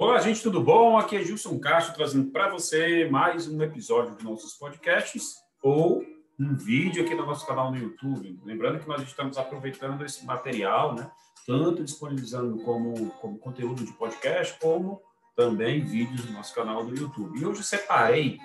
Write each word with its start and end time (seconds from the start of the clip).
Olá, 0.00 0.20
gente, 0.20 0.40
tudo 0.40 0.62
bom? 0.62 0.96
Aqui 0.96 1.16
é 1.16 1.24
Gilson 1.24 1.58
Castro 1.58 1.92
trazendo 1.92 2.30
para 2.30 2.48
você 2.48 3.10
mais 3.10 3.48
um 3.48 3.60
episódio 3.60 4.14
dos 4.14 4.22
nossos 4.22 4.54
podcasts 4.54 5.34
ou 5.60 6.04
um 6.38 6.54
vídeo 6.54 7.04
aqui 7.04 7.16
no 7.16 7.26
nosso 7.26 7.44
canal 7.44 7.72
no 7.72 7.78
YouTube. 7.78 8.38
Lembrando 8.44 8.78
que 8.78 8.86
nós 8.86 9.02
estamos 9.02 9.36
aproveitando 9.36 10.04
esse 10.04 10.24
material, 10.24 10.94
né? 10.94 11.10
Tanto 11.44 11.82
disponibilizando 11.82 12.62
como, 12.62 13.10
como 13.20 13.40
conteúdo 13.40 13.84
de 13.84 13.92
podcast, 13.94 14.56
como 14.60 15.02
também 15.34 15.84
vídeos 15.84 16.24
no 16.26 16.34
nosso 16.34 16.54
canal 16.54 16.84
do 16.84 16.94
YouTube. 16.94 17.36
E 17.36 17.44
hoje 17.44 17.64
separei 17.64 18.38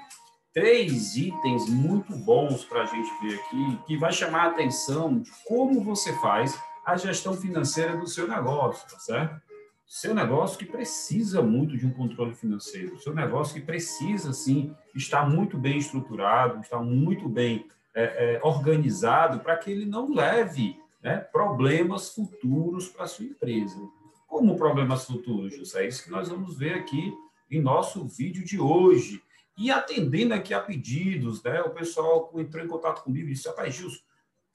três 0.56 1.16
itens 1.16 1.70
muito 1.70 2.16
bons 2.16 2.66
para 2.66 2.82
a 2.82 2.86
gente 2.88 3.12
ver 3.22 3.36
aqui, 3.36 3.80
que 3.86 3.96
vai 3.96 4.12
chamar 4.12 4.46
a 4.46 4.50
atenção 4.50 5.20
de 5.20 5.30
como 5.46 5.84
você 5.84 6.14
faz 6.14 6.60
a 6.84 6.98
gestão 6.98 7.36
financeira 7.36 7.96
do 7.96 8.08
seu 8.08 8.28
negócio, 8.28 8.90
tá 8.90 8.98
certo? 8.98 9.53
Seu 9.94 10.16
negócio 10.16 10.58
que 10.58 10.66
precisa 10.66 11.44
muito 11.44 11.78
de 11.78 11.86
um 11.86 11.94
controle 11.94 12.34
financeiro, 12.34 13.00
seu 13.00 13.14
negócio 13.14 13.54
que 13.54 13.62
precisa, 13.62 14.34
sim, 14.34 14.76
estar 14.96 15.30
muito 15.30 15.56
bem 15.56 15.78
estruturado, 15.78 16.62
estar 16.62 16.80
muito 16.80 17.30
bem 17.30 17.68
é, 17.94 18.34
é, 18.34 18.40
organizado 18.42 19.42
para 19.42 19.56
que 19.56 19.70
ele 19.70 19.86
não 19.86 20.12
leve 20.12 20.76
né, 21.00 21.18
problemas 21.18 22.10
futuros 22.10 22.88
para 22.88 23.04
a 23.04 23.08
sua 23.08 23.26
empresa. 23.26 23.78
Como 24.26 24.58
problemas 24.58 25.06
futuros, 25.06 25.56
José? 25.56 25.84
É 25.84 25.88
isso 25.88 26.06
que 26.06 26.10
nós 26.10 26.28
vamos 26.28 26.58
ver 26.58 26.74
aqui 26.74 27.14
em 27.52 27.62
nosso 27.62 28.04
vídeo 28.08 28.44
de 28.44 28.60
hoje. 28.60 29.22
E 29.56 29.70
atendendo 29.70 30.34
aqui 30.34 30.56
a 30.56 30.60
pedidos, 30.60 31.44
né? 31.44 31.62
O 31.62 31.70
pessoal 31.70 32.32
entrou 32.38 32.66
em 32.66 32.68
contato 32.68 33.04
comigo 33.04 33.28
e 33.28 33.34
disse, 33.34 33.48
rapaz, 33.48 33.76
Gilson, 33.76 34.02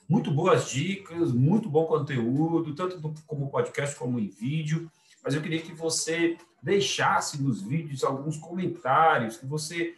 muito 0.08 0.32
boas 0.32 0.68
dicas, 0.68 1.30
muito 1.30 1.68
bom 1.68 1.86
conteúdo, 1.86 2.74
tanto 2.74 3.00
como 3.24 3.50
podcast 3.50 3.94
como 3.94 4.18
em 4.18 4.26
vídeo 4.26 4.90
mas 5.22 5.34
eu 5.34 5.42
queria 5.42 5.60
que 5.60 5.72
você 5.72 6.36
deixasse 6.62 7.42
nos 7.42 7.62
vídeos 7.62 8.02
alguns 8.02 8.36
comentários, 8.36 9.36
que 9.36 9.46
você 9.46 9.94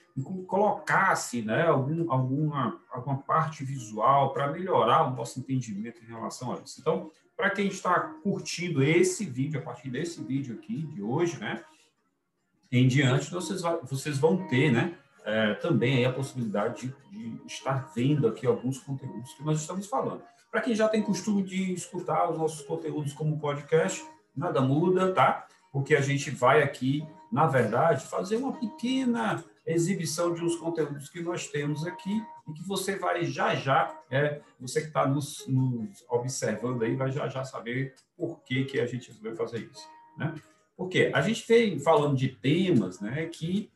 colocasse 0.46 1.42
né, 1.42 1.66
algum, 1.66 2.12
alguma, 2.12 2.80
alguma 2.90 3.18
parte 3.18 3.64
visual 3.64 4.32
para 4.32 4.50
melhorar 4.50 5.04
o 5.04 5.16
nosso 5.16 5.40
entendimento 5.40 6.02
em 6.02 6.06
relação 6.06 6.52
a 6.52 6.60
isso. 6.60 6.80
Então, 6.80 7.10
para 7.36 7.50
quem 7.50 7.68
está 7.68 7.98
curtindo 8.22 8.82
esse 8.82 9.24
vídeo, 9.24 9.60
a 9.60 9.62
partir 9.62 9.88
desse 9.88 10.22
vídeo 10.22 10.56
aqui 10.56 10.82
de 10.82 11.02
hoje, 11.02 11.38
né, 11.38 11.64
em 12.70 12.86
diante, 12.86 13.30
vocês, 13.30 13.62
vocês 13.88 14.18
vão 14.18 14.46
ter 14.46 14.70
né, 14.70 14.94
é, 15.24 15.54
também 15.54 16.04
a 16.04 16.12
possibilidade 16.12 16.92
de, 17.10 17.30
de 17.38 17.46
estar 17.46 17.90
vendo 17.94 18.28
aqui 18.28 18.46
alguns 18.46 18.78
conteúdos 18.78 19.32
que 19.32 19.42
nós 19.42 19.60
estamos 19.60 19.86
falando. 19.86 20.22
Para 20.50 20.60
quem 20.60 20.74
já 20.74 20.88
tem 20.88 21.02
costume 21.02 21.42
de 21.42 21.72
escutar 21.72 22.30
os 22.30 22.38
nossos 22.38 22.62
conteúdos 22.62 23.12
como 23.12 23.38
podcast, 23.38 24.04
nada 24.36 24.60
muda, 24.60 25.12
tá? 25.12 25.46
Porque 25.72 25.94
a 25.94 26.00
gente 26.00 26.30
vai 26.30 26.62
aqui, 26.62 27.06
na 27.30 27.46
verdade, 27.46 28.06
fazer 28.06 28.36
uma 28.36 28.52
pequena 28.52 29.42
exibição 29.66 30.34
de 30.34 30.42
uns 30.42 30.56
conteúdos 30.56 31.08
que 31.08 31.20
nós 31.20 31.46
temos 31.46 31.86
aqui 31.86 32.22
e 32.48 32.52
que 32.52 32.66
você 32.66 32.96
vai 32.96 33.24
já 33.24 33.54
já, 33.54 33.94
é, 34.10 34.40
você 34.58 34.80
que 34.80 34.88
está 34.88 35.06
nos, 35.06 35.46
nos, 35.46 36.04
observando 36.08 36.82
aí, 36.82 36.96
vai 36.96 37.10
já 37.12 37.28
já 37.28 37.44
saber 37.44 37.94
por 38.16 38.40
que, 38.40 38.64
que 38.64 38.80
a 38.80 38.86
gente 38.86 39.08
resolveu 39.08 39.36
fazer 39.36 39.70
isso, 39.72 39.88
né? 40.16 40.34
Porque 40.76 41.10
a 41.14 41.20
gente 41.20 41.46
vem 41.46 41.78
falando 41.78 42.16
de 42.16 42.28
temas, 42.28 43.00
né, 43.00 43.26
que 43.26 43.70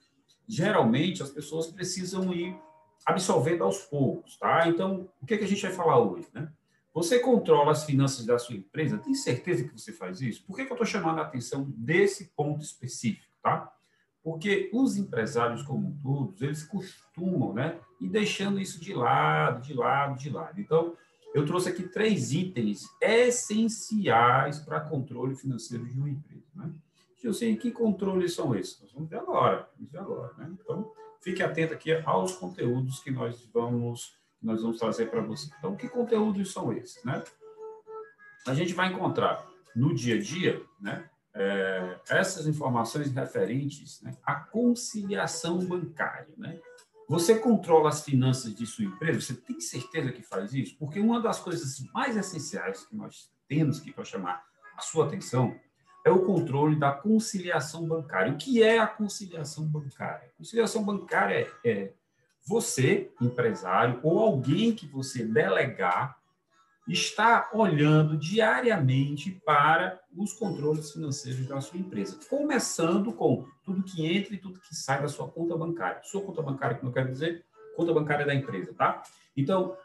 geralmente 0.48 1.22
as 1.22 1.30
pessoas 1.30 1.66
precisam 1.66 2.32
ir 2.32 2.56
absorvendo 3.04 3.62
aos 3.62 3.78
poucos, 3.78 4.38
tá? 4.38 4.66
Então, 4.68 5.08
o 5.20 5.26
que, 5.26 5.36
que 5.36 5.44
a 5.44 5.48
gente 5.48 5.62
vai 5.62 5.72
falar 5.72 5.98
hoje, 5.98 6.26
né? 6.32 6.50
Você 6.94 7.18
controla 7.18 7.72
as 7.72 7.82
finanças 7.82 8.24
da 8.24 8.38
sua 8.38 8.54
empresa? 8.54 8.98
Tem 8.98 9.14
certeza 9.14 9.64
que 9.64 9.72
você 9.72 9.92
faz 9.92 10.20
isso? 10.20 10.44
Por 10.46 10.54
que, 10.54 10.64
que 10.64 10.70
eu 10.70 10.76
estou 10.76 10.86
chamando 10.86 11.18
a 11.18 11.22
atenção 11.22 11.64
desse 11.76 12.26
ponto 12.36 12.62
específico, 12.62 13.34
tá? 13.42 13.74
Porque 14.22 14.70
os 14.72 14.96
empresários 14.96 15.62
como 15.64 15.98
todos, 16.00 16.40
eles 16.40 16.62
costumam, 16.62 17.52
né, 17.52 17.78
ir 18.00 18.08
deixando 18.08 18.60
isso 18.60 18.80
de 18.80 18.94
lado, 18.94 19.60
de 19.60 19.74
lado, 19.74 20.16
de 20.16 20.30
lado. 20.30 20.58
Então, 20.60 20.96
eu 21.34 21.44
trouxe 21.44 21.68
aqui 21.68 21.82
três 21.82 22.32
itens 22.32 22.84
essenciais 23.00 24.60
para 24.60 24.80
controle 24.80 25.34
financeiro 25.34 25.84
de 25.84 25.98
uma 25.98 26.08
empresa, 26.08 26.46
né? 26.54 26.70
Eu 27.24 27.32
sei 27.32 27.56
que 27.56 27.70
controles 27.70 28.34
são 28.34 28.54
esses. 28.54 28.80
Nós 28.82 28.92
vamos 28.92 29.08
ver 29.08 29.16
agora, 29.16 29.68
vamos 29.76 29.90
ver 29.90 29.98
agora, 29.98 30.32
né? 30.36 30.54
Então, 30.60 30.92
fique 31.20 31.42
atento 31.42 31.72
aqui 31.72 31.92
aos 32.04 32.36
conteúdos 32.36 33.00
que 33.00 33.10
nós 33.10 33.48
vamos 33.52 34.14
nós 34.44 34.62
vamos 34.62 34.78
trazer 34.78 35.10
para 35.10 35.22
você. 35.22 35.50
Então, 35.58 35.74
que 35.74 35.88
conteúdos 35.88 36.52
são 36.52 36.72
esses, 36.72 37.02
né? 37.04 37.22
A 38.46 38.54
gente 38.54 38.74
vai 38.74 38.92
encontrar 38.92 39.44
no 39.74 39.94
dia 39.94 40.16
a 40.16 40.20
dia, 40.20 40.62
né, 40.80 41.08
é, 41.34 41.98
essas 42.10 42.46
informações 42.46 43.10
referentes 43.10 44.00
né, 44.02 44.14
à 44.22 44.34
conciliação 44.34 45.58
bancária, 45.58 46.32
né? 46.36 46.60
Você 47.08 47.38
controla 47.38 47.88
as 47.88 48.02
finanças 48.02 48.54
de 48.54 48.66
sua 48.66 48.84
empresa? 48.84 49.20
Você 49.20 49.34
tem 49.34 49.60
certeza 49.60 50.12
que 50.12 50.22
faz 50.22 50.54
isso? 50.54 50.76
Porque 50.78 51.00
uma 51.00 51.20
das 51.20 51.38
coisas 51.38 51.78
mais 51.92 52.16
essenciais 52.16 52.86
que 52.86 52.96
nós 52.96 53.30
temos 53.46 53.78
que 53.78 53.92
para 53.92 54.04
chamar 54.04 54.42
a 54.76 54.80
sua 54.80 55.06
atenção 55.06 55.54
é 56.04 56.10
o 56.10 56.24
controle 56.24 56.76
da 56.76 56.92
conciliação 56.92 57.86
bancária. 57.86 58.32
O 58.32 58.36
que 58.36 58.62
é 58.62 58.78
a 58.78 58.86
conciliação 58.86 59.66
bancária? 59.66 60.28
A 60.28 60.38
conciliação 60.38 60.82
bancária 60.82 61.50
é 61.64 61.92
você, 62.46 63.10
empresário, 63.20 64.00
ou 64.02 64.18
alguém 64.18 64.74
que 64.74 64.86
você 64.86 65.24
delegar, 65.24 66.18
está 66.86 67.48
olhando 67.52 68.16
diariamente 68.16 69.30
para 69.44 69.98
os 70.14 70.34
controles 70.34 70.92
financeiros 70.92 71.46
da 71.46 71.60
sua 71.60 71.78
empresa, 71.78 72.18
começando 72.28 73.12
com 73.12 73.46
tudo 73.64 73.82
que 73.82 74.06
entra 74.06 74.34
e 74.34 74.38
tudo 74.38 74.60
que 74.60 74.74
sai 74.74 75.00
da 75.00 75.08
sua 75.08 75.26
conta 75.28 75.56
bancária. 75.56 76.02
Sua 76.04 76.20
conta 76.20 76.42
bancária, 76.42 76.76
que 76.76 76.84
eu 76.84 76.92
quero 76.92 77.10
dizer, 77.10 77.44
conta 77.74 77.92
bancária 77.92 78.26
da 78.26 78.34
empresa, 78.34 78.74
tá? 78.74 79.02
Então, 79.34 79.76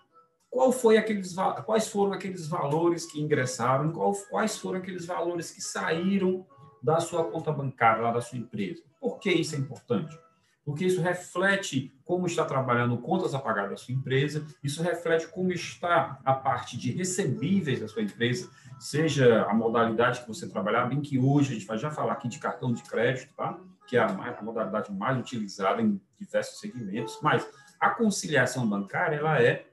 qual 0.50 0.72
foi 0.72 0.98
aqueles, 0.98 1.36
quais 1.66 1.88
foram 1.88 2.14
aqueles 2.14 2.48
valores 2.48 3.06
que 3.06 3.22
ingressaram, 3.22 3.92
qual, 3.92 4.14
quais 4.30 4.58
foram 4.58 4.80
aqueles 4.80 5.06
valores 5.06 5.52
que 5.52 5.62
saíram 5.62 6.46
da 6.82 7.00
sua 7.00 7.24
conta 7.24 7.52
bancária, 7.52 8.04
lá 8.04 8.12
da 8.12 8.22
sua 8.22 8.38
empresa? 8.38 8.84
Por 9.00 9.20
que 9.20 9.32
isso 9.32 9.56
é 9.56 9.58
importante? 9.58 10.18
Porque 10.66 10.86
isso 10.86 11.02
reflete 11.02 11.94
como 12.04 12.28
está 12.28 12.46
trabalhando 12.46 12.98
contas 12.98 13.34
a 13.34 13.40
pagar 13.40 13.70
da 13.70 13.78
sua 13.78 13.94
empresa, 13.94 14.46
isso 14.64 14.84
reflete 14.84 15.28
como 15.28 15.52
está 15.52 16.20
a 16.24 16.34
parte 16.34 16.78
de 16.78 16.92
recebíveis 16.92 17.80
da 17.80 17.88
sua 17.88 18.02
empresa, 18.02 18.50
seja 18.80 19.44
a 19.44 19.54
modalidade 19.54 20.22
que 20.22 20.28
você 20.28 20.48
trabalhar, 20.48 20.86
bem 20.86 21.02
que 21.02 21.18
hoje 21.18 21.52
a 21.52 21.54
gente 21.56 21.66
vai 21.66 21.78
já 21.78 21.92
falar 21.92 22.14
aqui 22.14 22.28
de 22.28 22.40
cartão 22.40 22.72
de 22.74 22.84
crédito, 22.84 23.34
tá? 23.36 23.60
que 23.88 23.98
é 23.98 24.02
a, 24.02 24.42
modalidade 24.42 24.92
mais 24.92 25.18
utilizada 25.18 25.82
em 25.82 26.00
diversos 26.20 26.60
segmentos, 26.60 27.20
mas 27.24 27.48
a 27.80 27.90
conciliação 27.90 28.68
bancária 28.68 29.16
ela 29.16 29.42
é 29.42 29.66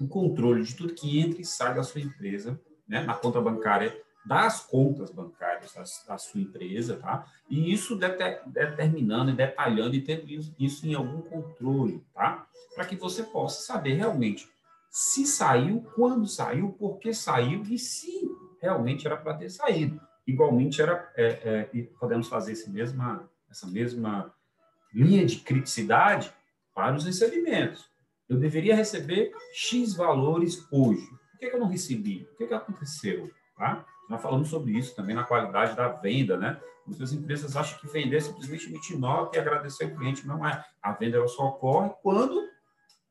o 0.00 0.08
controle 0.08 0.62
de 0.62 0.74
tudo 0.74 0.94
que 0.94 1.20
entra 1.20 1.40
e 1.40 1.44
sai 1.44 1.74
da 1.74 1.82
sua 1.82 2.00
empresa, 2.00 2.60
né, 2.88 3.02
na 3.02 3.14
conta 3.14 3.40
bancária 3.40 3.96
das 4.26 4.60
contas 4.60 5.10
bancárias 5.10 5.72
da, 5.72 5.84
da 6.12 6.18
sua 6.18 6.40
empresa, 6.40 6.96
tá? 6.96 7.26
E 7.48 7.72
isso 7.72 7.96
determinando 7.96 9.30
e 9.30 9.34
detalhando 9.34 9.94
e 9.94 10.02
tendo 10.02 10.26
isso 10.58 10.86
em 10.86 10.94
algum 10.94 11.22
controle, 11.22 12.04
tá? 12.12 12.46
Para 12.74 12.84
que 12.84 12.96
você 12.96 13.22
possa 13.22 13.62
saber 13.62 13.94
realmente 13.94 14.48
se 14.90 15.26
saiu, 15.26 15.86
quando 15.94 16.26
saiu, 16.26 16.72
por 16.72 16.98
que 16.98 17.12
saiu 17.12 17.62
e 17.64 17.78
se 17.78 18.28
realmente 18.60 19.06
era 19.06 19.16
para 19.16 19.36
ter 19.36 19.50
saído. 19.50 20.00
Igualmente 20.26 20.80
era, 20.80 21.12
é, 21.14 21.68
é, 21.74 21.82
podemos 22.00 22.28
fazer 22.28 22.52
esse 22.52 22.70
mesma, 22.70 23.28
essa 23.50 23.66
mesma 23.66 24.34
linha 24.92 25.24
de 25.24 25.36
criticidade 25.36 26.32
para 26.74 26.96
os 26.96 27.04
recebimentos. 27.04 27.88
Eu 28.28 28.38
deveria 28.38 28.74
receber 28.74 29.32
X 29.52 29.94
valores 29.94 30.66
hoje. 30.72 31.06
Por 31.30 31.38
que, 31.38 31.50
que 31.50 31.56
eu 31.56 31.60
não 31.60 31.68
recebi? 31.68 32.26
O 32.32 32.36
que, 32.36 32.46
que 32.46 32.54
aconteceu? 32.54 33.30
Tá? 33.56 33.84
Já 34.08 34.18
falamos 34.18 34.48
sobre 34.48 34.72
isso 34.72 34.94
também 34.94 35.16
na 35.16 35.24
qualidade 35.24 35.74
da 35.74 35.88
venda, 35.88 36.36
né? 36.36 36.60
Muitas 36.86 37.12
empresas 37.12 37.56
acham 37.56 37.78
que 37.80 37.88
vender 37.88 38.18
é 38.18 38.20
simplesmente 38.20 38.68
emitir 38.68 38.98
nota 38.98 39.36
e 39.36 39.40
agradecer 39.40 39.86
o 39.86 39.96
cliente. 39.96 40.26
Não 40.26 40.46
é. 40.46 40.64
A 40.80 40.92
venda 40.92 41.16
ela 41.16 41.26
só 41.26 41.48
ocorre 41.48 41.90
quando, 42.00 42.48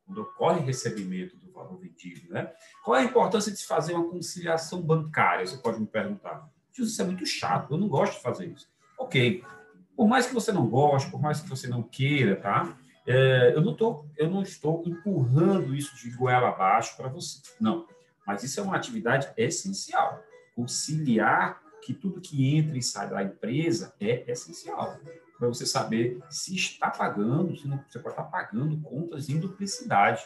quando 0.06 0.22
ocorre 0.22 0.62
recebimento 0.62 1.36
do 1.38 1.52
valor 1.52 1.78
vendido, 1.78 2.32
né? 2.32 2.52
Qual 2.84 2.96
é 2.96 3.02
a 3.02 3.04
importância 3.04 3.52
de 3.52 3.58
se 3.58 3.68
fazer 3.68 3.94
uma 3.94 4.10
conciliação 4.10 4.82
bancária? 4.82 5.46
Você 5.46 5.58
pode 5.58 5.80
me 5.80 5.86
perguntar. 5.86 6.50
Isso 6.78 7.02
é 7.02 7.06
muito 7.06 7.26
chato, 7.26 7.74
eu 7.74 7.78
não 7.78 7.88
gosto 7.90 8.16
de 8.16 8.22
fazer 8.22 8.48
isso. 8.48 8.68
Ok, 8.98 9.44
por 9.96 10.08
mais 10.08 10.26
que 10.26 10.34
você 10.34 10.52
não 10.52 10.68
goste, 10.68 11.10
por 11.10 11.22
mais 11.22 11.40
que 11.42 11.50
você 11.50 11.68
não 11.68 11.84
queira, 11.84 12.36
tá? 12.36 12.78
É, 13.08 13.54
eu, 13.56 13.62
não 13.62 13.76
tô, 13.76 14.06
eu 14.18 14.30
não 14.30 14.42
estou 14.42 14.84
empurrando 14.86 15.76
isso 15.76 15.96
de 15.96 16.10
goela 16.12 16.50
abaixo 16.50 16.96
para 16.98 17.08
você. 17.08 17.42
Não. 17.60 17.88
Mas 18.26 18.44
isso 18.44 18.60
é 18.60 18.64
uma 18.64 18.76
atividade 18.76 19.32
essencial 19.38 20.22
conciliar 20.56 21.62
que 21.82 21.94
tudo 21.94 22.22
que 22.22 22.56
entra 22.56 22.78
e 22.78 22.82
sai 22.82 23.10
da 23.10 23.22
empresa 23.22 23.94
é 24.00 24.32
essencial 24.32 24.98
para 25.38 25.48
você 25.48 25.66
saber 25.66 26.20
se 26.30 26.56
está 26.56 26.90
pagando, 26.90 27.56
se 27.56 27.68
não, 27.68 27.84
você 27.88 28.00
pode 28.00 28.14
estar 28.14 28.24
pagando 28.24 28.80
contas 28.82 29.30
em 29.30 29.40
duplicidade. 29.40 30.26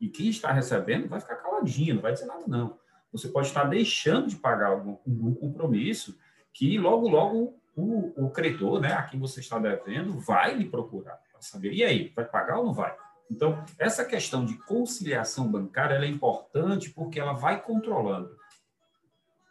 E 0.00 0.08
quem 0.08 0.28
está 0.28 0.52
recebendo 0.52 1.08
vai 1.08 1.20
ficar 1.20 1.36
caladinho, 1.36 1.94
não 1.94 2.02
vai 2.02 2.12
dizer 2.12 2.26
nada, 2.26 2.44
não. 2.46 2.78
Você 3.12 3.28
pode 3.28 3.48
estar 3.48 3.64
deixando 3.64 4.28
de 4.28 4.36
pagar 4.36 4.68
algum, 4.68 4.96
algum 5.06 5.34
compromisso 5.34 6.18
que 6.52 6.78
logo, 6.78 7.08
logo 7.08 7.60
o, 7.76 8.26
o 8.26 8.30
credor, 8.30 8.80
né, 8.80 8.92
a 8.92 9.02
quem 9.02 9.20
você 9.20 9.40
está 9.40 9.58
devendo, 9.58 10.18
vai 10.18 10.54
lhe 10.54 10.68
procurar 10.68 11.18
para 11.30 11.40
saber, 11.40 11.72
e 11.72 11.84
aí, 11.84 12.12
vai 12.14 12.24
pagar 12.24 12.58
ou 12.58 12.66
não 12.66 12.72
vai? 12.72 12.94
Então, 13.30 13.64
essa 13.78 14.04
questão 14.04 14.44
de 14.44 14.54
conciliação 14.64 15.48
bancária 15.48 15.94
é 15.94 16.06
importante 16.06 16.90
porque 16.90 17.20
ela 17.20 17.32
vai 17.32 17.62
controlando 17.62 18.39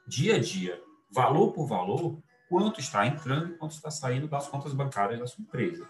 dia 0.10 0.36
a 0.36 0.40
dia, 0.40 0.82
valor 1.12 1.54
por 1.54 1.68
valor, 1.68 2.20
quanto 2.50 2.80
está 2.80 3.06
entrando 3.06 3.54
e 3.54 3.58
quanto 3.58 3.76
está 3.76 3.92
saindo 3.92 4.28
das 4.28 4.48
contas 4.48 4.74
bancárias 4.74 5.20
da 5.20 5.28
sua 5.28 5.44
empresa. 5.44 5.88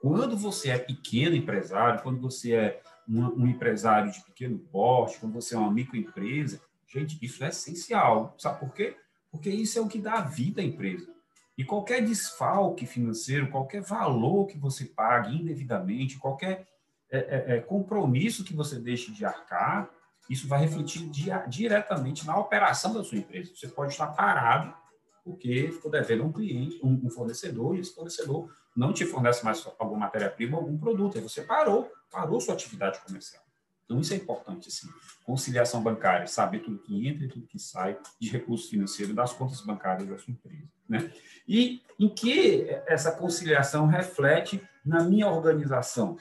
Quando 0.00 0.36
você 0.36 0.70
é 0.70 0.78
pequeno 0.78 1.36
empresário, 1.36 2.02
quando 2.02 2.18
você 2.20 2.54
é 2.54 2.82
um, 3.06 3.42
um 3.42 3.46
empresário 3.46 4.10
de 4.10 4.24
pequeno 4.24 4.58
porte, 4.58 5.20
quando 5.20 5.34
você 5.34 5.54
é 5.54 5.58
uma 5.58 5.70
microempresa, 5.70 6.60
gente, 6.88 7.18
isso 7.20 7.44
é 7.44 7.48
essencial. 7.48 8.34
Sabe 8.38 8.58
por 8.58 8.72
quê? 8.72 8.96
Porque 9.30 9.50
isso 9.50 9.78
é 9.78 9.82
o 9.82 9.86
que 9.86 9.98
dá 9.98 10.22
vida 10.22 10.62
à 10.62 10.64
empresa. 10.64 11.12
E 11.56 11.64
qualquer 11.64 12.02
desfalque 12.02 12.86
financeiro, 12.86 13.50
qualquer 13.50 13.82
valor 13.82 14.46
que 14.46 14.58
você 14.58 14.86
pague 14.86 15.36
indevidamente, 15.36 16.18
qualquer 16.18 16.66
é, 17.10 17.18
é, 17.18 17.56
é, 17.56 17.60
compromisso 17.60 18.42
que 18.42 18.56
você 18.56 18.80
deixe 18.80 19.12
de 19.12 19.24
arcar, 19.24 19.90
isso 20.28 20.48
vai 20.48 20.60
refletir 20.60 21.08
dia, 21.10 21.44
diretamente 21.46 22.26
na 22.26 22.36
operação 22.38 22.94
da 22.94 23.04
sua 23.04 23.18
empresa. 23.18 23.52
Você 23.54 23.68
pode 23.68 23.92
estar 23.92 24.08
parado 24.08 24.74
porque 25.24 25.70
ficou 25.72 25.90
devendo 25.90 26.24
um 26.24 26.32
cliente, 26.32 26.80
um, 26.82 27.00
um 27.04 27.10
fornecedor, 27.10 27.76
e 27.76 27.80
esse 27.80 27.94
fornecedor 27.94 28.50
não 28.74 28.92
te 28.92 29.04
fornece 29.04 29.44
mais 29.44 29.64
alguma 29.78 30.00
matéria-prima, 30.00 30.56
algum 30.56 30.76
produto. 30.76 31.16
Aí 31.16 31.22
você 31.22 31.42
parou, 31.42 31.90
parou 32.10 32.40
sua 32.40 32.54
atividade 32.54 33.00
comercial. 33.06 33.42
Então, 33.84 34.00
isso 34.00 34.14
é 34.14 34.16
importante, 34.16 34.70
sim. 34.70 34.88
Conciliação 35.24 35.82
bancária, 35.82 36.26
saber 36.26 36.60
tudo 36.60 36.78
que 36.78 37.06
entra 37.06 37.24
e 37.24 37.28
tudo 37.28 37.46
que 37.46 37.58
sai 37.58 37.98
de 38.18 38.30
recursos 38.30 38.70
financeiros 38.70 39.14
das 39.14 39.32
contas 39.32 39.60
bancárias 39.60 40.08
da 40.08 40.18
sua 40.18 40.32
empresa. 40.32 40.66
Né? 40.88 41.12
E 41.46 41.82
em 41.98 42.08
que 42.08 42.66
essa 42.86 43.12
conciliação 43.12 43.86
reflete 43.86 44.66
na 44.84 45.04
minha 45.04 45.28
organização? 45.28 46.16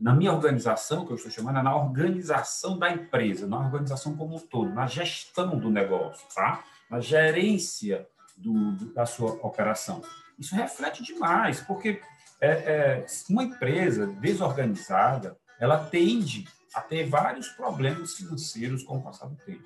Na 0.00 0.14
minha 0.14 0.32
organização, 0.32 1.04
que 1.04 1.12
eu 1.12 1.16
estou 1.16 1.30
chamando, 1.30 1.58
é 1.58 1.62
na 1.62 1.74
organização 1.74 2.78
da 2.78 2.90
empresa, 2.90 3.46
na 3.46 3.58
organização 3.58 4.16
como 4.16 4.36
um 4.36 4.38
todo, 4.38 4.72
na 4.72 4.86
gestão 4.86 5.58
do 5.58 5.70
negócio, 5.70 6.26
tá? 6.34 6.62
na 6.88 7.00
gerência 7.00 8.06
do, 8.36 8.72
da 8.94 9.04
sua 9.04 9.32
operação. 9.44 10.00
Isso 10.38 10.54
reflete 10.54 11.02
demais, 11.02 11.60
porque 11.60 12.00
é, 12.40 12.50
é, 12.50 13.06
uma 13.28 13.42
empresa 13.42 14.06
desorganizada, 14.06 15.36
ela 15.58 15.84
tende 15.84 16.46
a 16.74 16.80
ter 16.80 17.08
vários 17.08 17.48
problemas 17.48 18.14
financeiros 18.14 18.84
com 18.84 18.98
o 18.98 19.02
passar 19.02 19.26
do 19.26 19.36
tempo. 19.36 19.64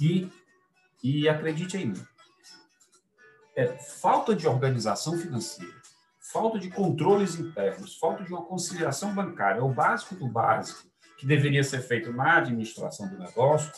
E, 0.00 0.30
e 1.02 1.28
acredite 1.28 1.76
em 1.76 1.86
mim, 1.88 2.06
é, 3.54 3.66
falta 3.78 4.34
de 4.34 4.48
organização 4.48 5.18
financeira, 5.18 5.83
falta 6.34 6.58
de 6.58 6.68
controles 6.68 7.38
internos, 7.38 7.96
falta 7.96 8.24
de 8.24 8.32
uma 8.32 8.42
conciliação 8.42 9.14
bancária, 9.14 9.62
o 9.62 9.72
básico 9.72 10.16
do 10.16 10.26
básico, 10.26 10.88
que 11.16 11.24
deveria 11.24 11.62
ser 11.62 11.80
feito 11.80 12.12
na 12.12 12.38
administração 12.38 13.08
do 13.08 13.16
negócio, 13.16 13.70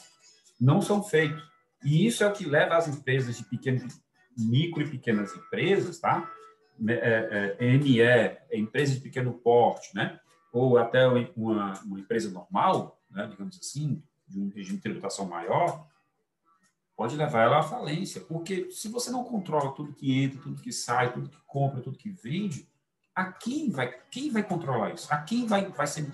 não 0.58 0.80
são 0.80 1.02
feitos. 1.02 1.42
E 1.84 2.06
isso 2.06 2.24
é 2.24 2.26
o 2.26 2.32
que 2.32 2.46
leva 2.46 2.78
as 2.78 2.88
empresas 2.88 3.36
de 3.36 3.44
pequeno, 3.44 3.86
micro 4.34 4.82
e 4.82 4.88
pequenas 4.88 5.36
empresas, 5.36 5.98
tá? 5.98 6.26
Né, 6.78 6.94
é, 6.94 7.56
é, 7.60 7.78
ME, 7.78 8.00
é 8.00 8.46
empresa 8.54 8.94
de 8.94 9.00
pequeno 9.00 9.34
porte, 9.34 9.94
né? 9.94 10.18
ou 10.50 10.78
até 10.78 11.06
uma, 11.06 11.74
uma 11.84 12.00
empresa 12.00 12.30
normal, 12.30 12.98
né? 13.10 13.26
digamos 13.26 13.58
assim, 13.58 14.02
de 14.26 14.40
um 14.40 14.48
regime 14.48 14.76
de 14.76 14.82
tributação 14.82 15.26
maior, 15.26 15.86
pode 16.96 17.16
levar 17.16 17.42
ela 17.42 17.60
à 17.60 17.62
falência. 17.62 18.20
Porque 18.20 18.70
se 18.70 18.88
você 18.88 19.10
não 19.10 19.24
controla 19.24 19.74
tudo 19.74 19.92
que 19.92 20.22
entra, 20.22 20.40
tudo 20.40 20.62
que 20.62 20.72
sai, 20.72 21.12
tudo 21.12 21.28
que 21.28 21.38
compra, 21.46 21.80
tudo 21.80 21.98
que 21.98 22.10
vende, 22.10 22.68
a 23.14 23.32
quem 23.32 23.70
vai, 23.70 23.92
quem 24.10 24.30
vai 24.30 24.42
controlar 24.42 24.94
isso? 24.94 25.12
A 25.12 25.18
quem 25.18 25.46
vai, 25.46 25.66
vai 25.70 25.86
ser 25.86 26.10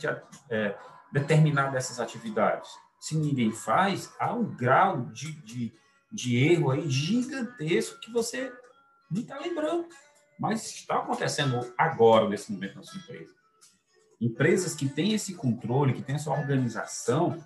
é, 0.50 0.76
determinar 1.12 1.70
dessas 1.70 1.98
atividades? 1.98 2.70
Se 3.00 3.16
ninguém 3.16 3.52
faz, 3.52 4.12
há 4.18 4.32
um 4.32 4.44
grau 4.44 5.06
de, 5.06 5.32
de, 5.42 5.72
de 6.12 6.36
erro 6.36 6.70
aí 6.70 6.88
gigantesco 6.88 8.00
que 8.00 8.12
você 8.12 8.52
nem 9.10 9.22
está 9.22 9.38
lembrando 9.38 9.88
mas 10.42 10.66
está 10.74 10.96
acontecendo 10.96 11.72
agora, 11.78 12.28
nesse 12.28 12.50
momento, 12.50 12.74
na 12.74 12.82
sua 12.82 13.00
empresa. 13.00 13.32
Empresas 14.20 14.74
que 14.74 14.88
têm 14.88 15.14
esse 15.14 15.34
controle, 15.34 15.92
que 15.92 16.02
têm 16.02 16.16
essa 16.16 16.32
organização, 16.32 17.38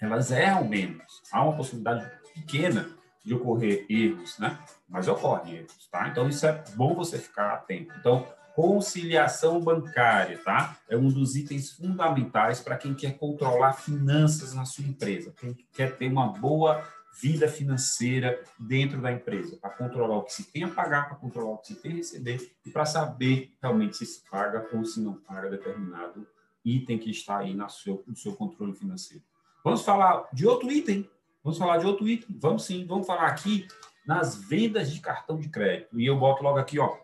elas 0.00 0.30
erram 0.30 0.66
menos. 0.66 1.22
Há 1.30 1.44
uma 1.44 1.54
possibilidade 1.54 2.10
pequena 2.40 2.88
de 3.24 3.34
ocorrer 3.34 3.84
erros, 3.88 4.38
né? 4.38 4.58
Mas 4.88 5.08
ocorrem 5.08 5.56
erros, 5.56 5.88
tá? 5.90 6.08
Então, 6.08 6.28
isso 6.28 6.46
é 6.46 6.64
bom 6.76 6.94
você 6.94 7.18
ficar 7.18 7.54
atento. 7.54 7.92
Então, 7.98 8.26
conciliação 8.54 9.60
bancária, 9.60 10.38
tá? 10.38 10.78
É 10.88 10.96
um 10.96 11.08
dos 11.08 11.36
itens 11.36 11.72
fundamentais 11.72 12.60
para 12.60 12.76
quem 12.76 12.94
quer 12.94 13.18
controlar 13.18 13.74
finanças 13.74 14.54
na 14.54 14.64
sua 14.64 14.84
empresa, 14.84 15.34
quem 15.38 15.54
quer 15.72 15.96
ter 15.96 16.10
uma 16.10 16.28
boa 16.28 16.82
vida 17.20 17.48
financeira 17.48 18.42
dentro 18.58 19.00
da 19.00 19.10
empresa, 19.10 19.56
para 19.56 19.70
controlar 19.70 20.18
o 20.18 20.22
que 20.22 20.32
se 20.32 20.44
tem 20.44 20.64
a 20.64 20.68
pagar, 20.68 21.08
para 21.08 21.16
controlar 21.16 21.54
o 21.54 21.58
que 21.58 21.68
se 21.68 21.76
tem 21.76 21.92
a 21.92 21.96
receber 21.96 22.52
e 22.64 22.70
para 22.70 22.86
saber 22.86 23.54
realmente 23.60 23.96
se 23.96 24.06
se 24.06 24.30
paga 24.30 24.66
ou 24.72 24.84
se 24.84 25.00
não 25.00 25.14
paga 25.14 25.50
determinado 25.50 26.26
item 26.64 26.98
que 26.98 27.10
está 27.10 27.38
aí 27.38 27.54
no 27.54 27.68
seu, 27.68 28.04
no 28.06 28.16
seu 28.16 28.34
controle 28.34 28.74
financeiro. 28.74 29.22
Vamos 29.64 29.82
falar 29.82 30.28
de 30.32 30.46
outro 30.46 30.70
item? 30.70 31.08
Vamos 31.46 31.60
falar 31.60 31.78
de 31.78 31.86
outro 31.86 32.08
item? 32.08 32.36
Vamos 32.40 32.64
sim, 32.64 32.84
vamos 32.84 33.06
falar 33.06 33.28
aqui 33.28 33.68
nas 34.04 34.34
vendas 34.34 34.92
de 34.92 34.98
cartão 34.98 35.38
de 35.38 35.48
crédito. 35.48 35.96
E 36.00 36.04
eu 36.04 36.18
boto 36.18 36.42
logo 36.42 36.58
aqui, 36.58 36.76
ó, 36.76 36.98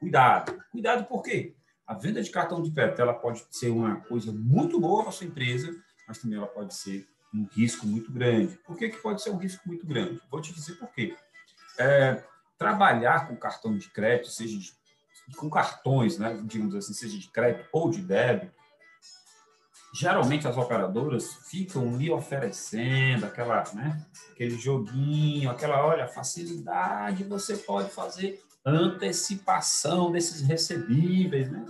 cuidado. 0.00 0.58
Cuidado 0.72 1.04
por 1.04 1.22
quê? 1.22 1.54
A 1.86 1.92
venda 1.92 2.22
de 2.22 2.30
cartão 2.30 2.62
de 2.62 2.70
crédito 2.70 3.02
ela 3.02 3.12
pode 3.12 3.44
ser 3.50 3.68
uma 3.68 3.96
coisa 3.96 4.32
muito 4.32 4.80
boa 4.80 5.02
para 5.02 5.12
sua 5.12 5.26
empresa, 5.26 5.76
mas 6.08 6.16
também 6.16 6.38
ela 6.38 6.46
pode 6.46 6.72
ser 6.72 7.06
um 7.34 7.46
risco 7.52 7.86
muito 7.86 8.10
grande. 8.10 8.58
Por 8.64 8.78
que, 8.78 8.88
que 8.88 8.96
pode 8.96 9.20
ser 9.20 9.28
um 9.28 9.36
risco 9.36 9.68
muito 9.68 9.86
grande? 9.86 10.22
Vou 10.30 10.40
te 10.40 10.54
dizer 10.54 10.76
por 10.76 10.88
quê. 10.88 11.14
É, 11.78 12.24
trabalhar 12.56 13.28
com 13.28 13.36
cartão 13.36 13.76
de 13.76 13.90
crédito, 13.90 14.28
seja 14.28 14.58
de, 14.58 14.72
com 15.36 15.50
cartões, 15.50 16.16
né, 16.16 16.40
digamos 16.44 16.74
assim, 16.74 16.94
seja 16.94 17.18
de 17.18 17.28
crédito 17.28 17.68
ou 17.70 17.90
de 17.90 18.00
débito, 18.00 18.54
geralmente 19.92 20.48
as 20.48 20.56
operadoras 20.56 21.34
ficam 21.50 21.96
lhe 21.96 22.10
oferecendo 22.10 23.26
aquela, 23.26 23.62
né, 23.74 24.04
aquele 24.32 24.56
joguinho, 24.58 25.50
aquela, 25.50 25.84
olha, 25.84 26.08
facilidade, 26.08 27.24
você 27.24 27.56
pode 27.56 27.90
fazer 27.90 28.42
antecipação 28.64 30.10
desses 30.10 30.40
recebíveis, 30.40 31.50
né? 31.50 31.64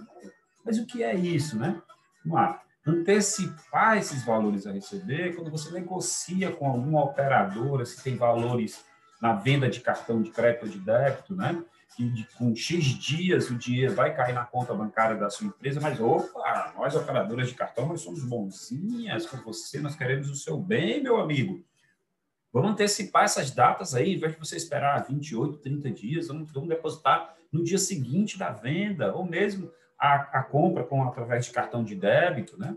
Mas 0.65 0.79
o 0.79 0.87
que 0.87 1.03
é 1.03 1.15
isso, 1.15 1.59
né? 1.59 1.81
Vamos 2.25 2.41
lá 2.41 2.63
antecipar 2.87 3.97
esses 3.97 4.25
valores 4.25 4.67
a 4.67 4.73
receber 4.73 5.35
quando 5.35 5.51
você 5.51 5.71
negocia 5.71 6.51
com 6.51 6.67
alguma 6.67 7.05
operadora, 7.05 7.85
se 7.85 8.03
tem 8.03 8.17
valores 8.17 8.85
na 9.21 9.35
venda 9.35 9.69
de 9.69 9.81
cartão 9.81 10.21
de 10.21 10.31
crédito 10.31 10.65
ou 10.65 10.69
de 10.69 10.81
débito, 10.81 11.35
né? 11.35 11.63
Que 11.97 12.27
com 12.37 12.55
X 12.55 12.85
dias 12.85 13.51
o 13.51 13.57
dinheiro 13.57 13.95
vai 13.95 14.15
cair 14.15 14.33
na 14.33 14.45
conta 14.45 14.75
bancária 14.75 15.17
da 15.17 15.29
sua 15.29 15.47
empresa, 15.47 15.81
mas 15.81 16.01
opa, 16.01 16.73
nós 16.77 16.95
operadoras 16.95 17.49
de 17.49 17.55
cartão, 17.55 17.87
nós 17.87 18.01
somos 18.01 18.25
bonzinhas 18.25 19.27
com 19.27 19.37
você, 19.39 19.81
nós 19.81 19.95
queremos 19.95 20.31
o 20.31 20.35
seu 20.35 20.59
bem, 20.59 21.03
meu 21.03 21.21
amigo. 21.21 21.63
Vamos 22.53 22.73
antecipar 22.73 23.25
essas 23.25 23.51
datas 23.51 23.95
aí, 23.95 24.11
ao 24.11 24.17
invés 24.17 24.33
de 24.35 24.39
você 24.39 24.57
esperar 24.57 25.05
28, 25.07 25.59
30 25.59 25.91
dias, 25.91 26.29
vamos, 26.29 26.53
vamos 26.53 26.69
depositar 26.69 27.35
no 27.51 27.65
dia 27.65 27.79
seguinte 27.79 28.39
da 28.39 28.51
venda, 28.51 29.15
ou 29.15 29.25
mesmo 29.25 29.71
a, 29.99 30.41
a 30.41 30.43
compra 30.43 30.85
com 30.85 31.03
através 31.05 31.47
de 31.47 31.53
cartão 31.53 31.85
de 31.85 31.95
débito, 31.95 32.59
né? 32.59 32.77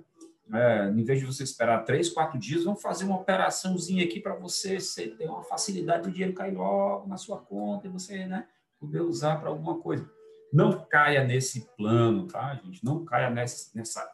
É, 0.53 0.89
em 0.89 1.03
vez 1.03 1.19
de 1.19 1.25
você 1.25 1.43
esperar 1.43 1.83
três, 1.83 2.07
quatro 2.09 2.37
dias, 2.37 2.63
vamos 2.63 2.81
fazer 2.81 3.03
uma 3.03 3.15
operaçãozinha 3.15 4.05
aqui 4.05 4.19
para 4.19 4.35
você, 4.35 4.79
você 4.79 5.07
ter 5.07 5.27
uma 5.27 5.43
facilidade 5.43 6.03
do 6.03 6.11
dinheiro 6.11 6.35
cair 6.35 6.53
logo 6.53 7.07
na 7.07 7.17
sua 7.17 7.39
conta 7.39 7.87
e 7.87 7.89
você 7.89 8.27
né, 8.27 8.45
poder 8.85 9.01
usar 9.01 9.37
para 9.37 9.49
alguma 9.49 9.79
coisa. 9.79 10.09
Não 10.53 10.85
caia 10.85 11.23
nesse 11.23 11.67
plano, 11.75 12.27
tá, 12.27 12.55
gente? 12.63 12.83
Não 12.83 13.03
caia 13.03 13.29
nessa, 13.29 13.71
nessa, 13.75 14.09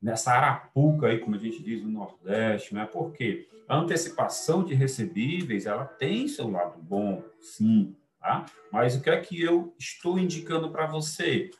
nessa 0.00 0.32
arapuca 0.32 1.08
aí, 1.08 1.18
como 1.18 1.34
a 1.34 1.38
gente 1.38 1.62
diz 1.62 1.82
no 1.82 1.90
Nordeste, 1.90 2.74
né? 2.74 2.86
Porque 2.86 3.48
a 3.68 3.76
antecipação 3.76 4.64
de 4.64 4.74
recebíveis, 4.74 5.66
ela 5.66 5.84
tem 5.84 6.28
seu 6.28 6.50
lado 6.50 6.80
bom, 6.82 7.22
sim, 7.40 7.96
tá? 8.20 8.46
Mas 8.72 8.94
o 8.94 9.00
que 9.00 9.10
é 9.10 9.20
que 9.20 9.40
eu 9.40 9.74
estou 9.78 10.18
indicando 10.18 10.70
para 10.70 10.86
você? 10.86 11.50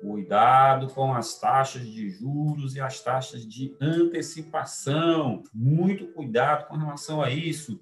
Cuidado 0.00 0.88
com 0.94 1.12
as 1.12 1.40
taxas 1.40 1.84
de 1.84 2.08
juros 2.08 2.76
e 2.76 2.80
as 2.80 3.00
taxas 3.00 3.44
de 3.44 3.76
antecipação. 3.80 5.42
Muito 5.52 6.06
cuidado 6.12 6.68
com 6.68 6.76
relação 6.76 7.20
a 7.20 7.30
isso. 7.30 7.80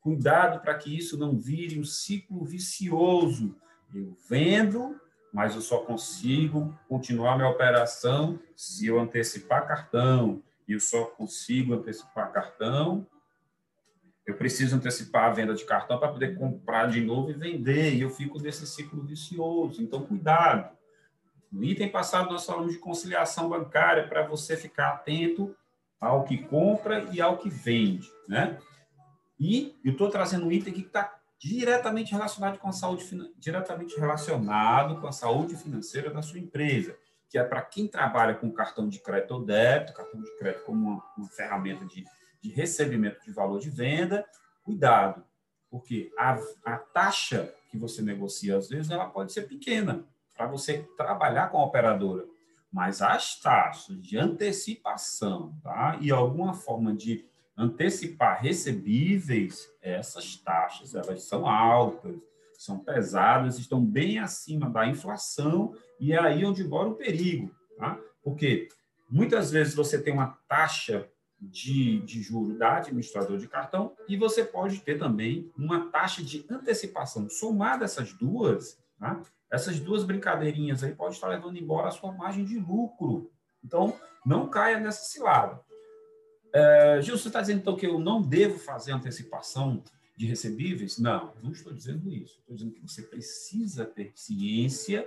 Cuidado 0.00 0.60
para 0.60 0.74
que 0.74 0.96
isso 0.96 1.18
não 1.18 1.38
vire 1.38 1.78
um 1.78 1.84
ciclo 1.84 2.42
vicioso. 2.44 3.54
Eu 3.94 4.16
vendo, 4.28 5.00
mas 5.32 5.54
eu 5.54 5.60
só 5.60 5.78
consigo 5.78 6.78
continuar 6.88 7.36
minha 7.36 7.48
operação 7.48 8.38
se 8.54 8.86
eu 8.86 8.98
antecipar 9.00 9.66
cartão. 9.66 10.42
E 10.66 10.72
eu 10.72 10.80
só 10.80 11.04
consigo 11.04 11.74
antecipar 11.74 12.32
cartão 12.32 13.06
eu 14.28 14.36
preciso 14.36 14.76
antecipar 14.76 15.24
a 15.24 15.30
venda 15.30 15.54
de 15.54 15.64
cartão 15.64 15.98
para 15.98 16.12
poder 16.12 16.36
comprar 16.36 16.90
de 16.90 17.00
novo 17.00 17.30
e 17.30 17.32
vender, 17.32 17.94
e 17.94 18.02
eu 18.02 18.10
fico 18.10 18.38
nesse 18.38 18.66
ciclo 18.66 19.02
vicioso. 19.02 19.82
Então, 19.82 20.04
cuidado. 20.04 20.76
No 21.50 21.64
item 21.64 21.88
passado, 21.88 22.30
nós 22.30 22.44
falamos 22.44 22.74
de 22.74 22.78
conciliação 22.78 23.48
bancária 23.48 24.06
para 24.06 24.26
você 24.26 24.54
ficar 24.54 24.88
atento 24.88 25.56
ao 25.98 26.24
que 26.24 26.36
compra 26.36 27.08
e 27.10 27.22
ao 27.22 27.38
que 27.38 27.48
vende, 27.48 28.06
né? 28.28 28.58
E 29.40 29.74
eu 29.82 29.92
estou 29.92 30.10
trazendo 30.10 30.44
um 30.44 30.52
item 30.52 30.74
que 30.74 30.82
está 30.82 31.17
diretamente 31.38 32.12
relacionado 32.12 32.58
com 32.58 32.68
a 32.68 32.72
saúde 32.72 33.04
diretamente 33.36 33.98
relacionado 33.98 35.00
com 35.00 35.06
a 35.06 35.12
saúde 35.12 35.56
financeira 35.56 36.10
da 36.10 36.20
sua 36.20 36.38
empresa, 36.38 36.96
que 37.28 37.38
é 37.38 37.44
para 37.44 37.62
quem 37.62 37.86
trabalha 37.86 38.34
com 38.34 38.50
cartão 38.50 38.88
de 38.88 38.98
crédito 38.98 39.32
ou 39.32 39.44
débito, 39.44 39.92
cartão 39.92 40.20
de 40.20 40.36
crédito 40.36 40.64
como 40.64 40.90
uma, 40.90 41.04
uma 41.16 41.28
ferramenta 41.28 41.84
de, 41.84 42.04
de 42.40 42.50
recebimento 42.50 43.22
de 43.24 43.32
valor 43.32 43.60
de 43.60 43.70
venda, 43.70 44.26
cuidado, 44.64 45.24
porque 45.70 46.10
a, 46.18 46.38
a 46.64 46.78
taxa 46.78 47.54
que 47.70 47.78
você 47.78 48.02
negocia 48.02 48.56
às 48.56 48.68
vezes 48.68 48.90
ela 48.90 49.06
pode 49.06 49.32
ser 49.32 49.42
pequena 49.42 50.04
para 50.36 50.46
você 50.46 50.88
trabalhar 50.96 51.50
com 51.50 51.58
a 51.58 51.64
operadora, 51.64 52.24
mas 52.72 53.00
as 53.02 53.38
taxas 53.40 54.00
de 54.00 54.16
antecipação, 54.16 55.54
tá? 55.62 55.98
E 56.00 56.10
alguma 56.10 56.54
forma 56.54 56.94
de 56.94 57.27
antecipar 57.58 58.40
recebíveis, 58.40 59.68
essas 59.82 60.36
taxas 60.36 60.94
elas 60.94 61.24
são 61.24 61.46
altas, 61.46 62.16
são 62.56 62.78
pesadas, 62.78 63.58
estão 63.58 63.84
bem 63.84 64.18
acima 64.18 64.70
da 64.70 64.86
inflação 64.86 65.74
e 65.98 66.12
é 66.12 66.18
aí 66.18 66.44
onde 66.44 66.62
mora 66.62 66.88
o 66.88 66.94
perigo, 66.94 67.50
tá? 67.76 67.98
Porque 68.22 68.68
muitas 69.10 69.50
vezes 69.50 69.74
você 69.74 70.00
tem 70.00 70.12
uma 70.12 70.38
taxa 70.48 71.08
de, 71.40 72.00
de 72.00 72.22
juro 72.22 72.56
da 72.56 72.76
administrador 72.76 73.38
de 73.38 73.48
cartão 73.48 73.92
e 74.08 74.16
você 74.16 74.44
pode 74.44 74.80
ter 74.80 74.98
também 74.98 75.50
uma 75.56 75.88
taxa 75.90 76.22
de 76.22 76.44
antecipação. 76.50 77.28
Somada 77.28 77.84
essas 77.84 78.12
duas, 78.12 78.78
tá? 78.98 79.20
essas 79.50 79.80
duas 79.80 80.04
brincadeirinhas 80.04 80.82
aí 80.82 80.94
pode 80.94 81.14
estar 81.14 81.28
levando 81.28 81.58
embora 81.58 81.88
a 81.88 81.92
sua 81.92 82.12
margem 82.12 82.44
de 82.44 82.58
lucro. 82.58 83.30
Então, 83.64 83.96
não 84.26 84.48
caia 84.48 84.78
nessa 84.78 85.04
cilada. 85.04 85.60
É, 86.52 87.00
Gil, 87.02 87.16
você 87.16 87.28
está 87.28 87.40
dizendo 87.40 87.60
então 87.60 87.76
que 87.76 87.86
eu 87.86 87.98
não 87.98 88.22
devo 88.22 88.58
fazer 88.58 88.92
antecipação 88.92 89.82
de 90.16 90.26
recebíveis? 90.26 90.98
Não, 90.98 91.32
não 91.42 91.52
estou 91.52 91.72
dizendo 91.72 92.10
isso. 92.12 92.38
Estou 92.40 92.56
dizendo 92.56 92.72
que 92.72 92.80
você 92.80 93.02
precisa 93.02 93.84
ter 93.84 94.12
ciência 94.14 95.06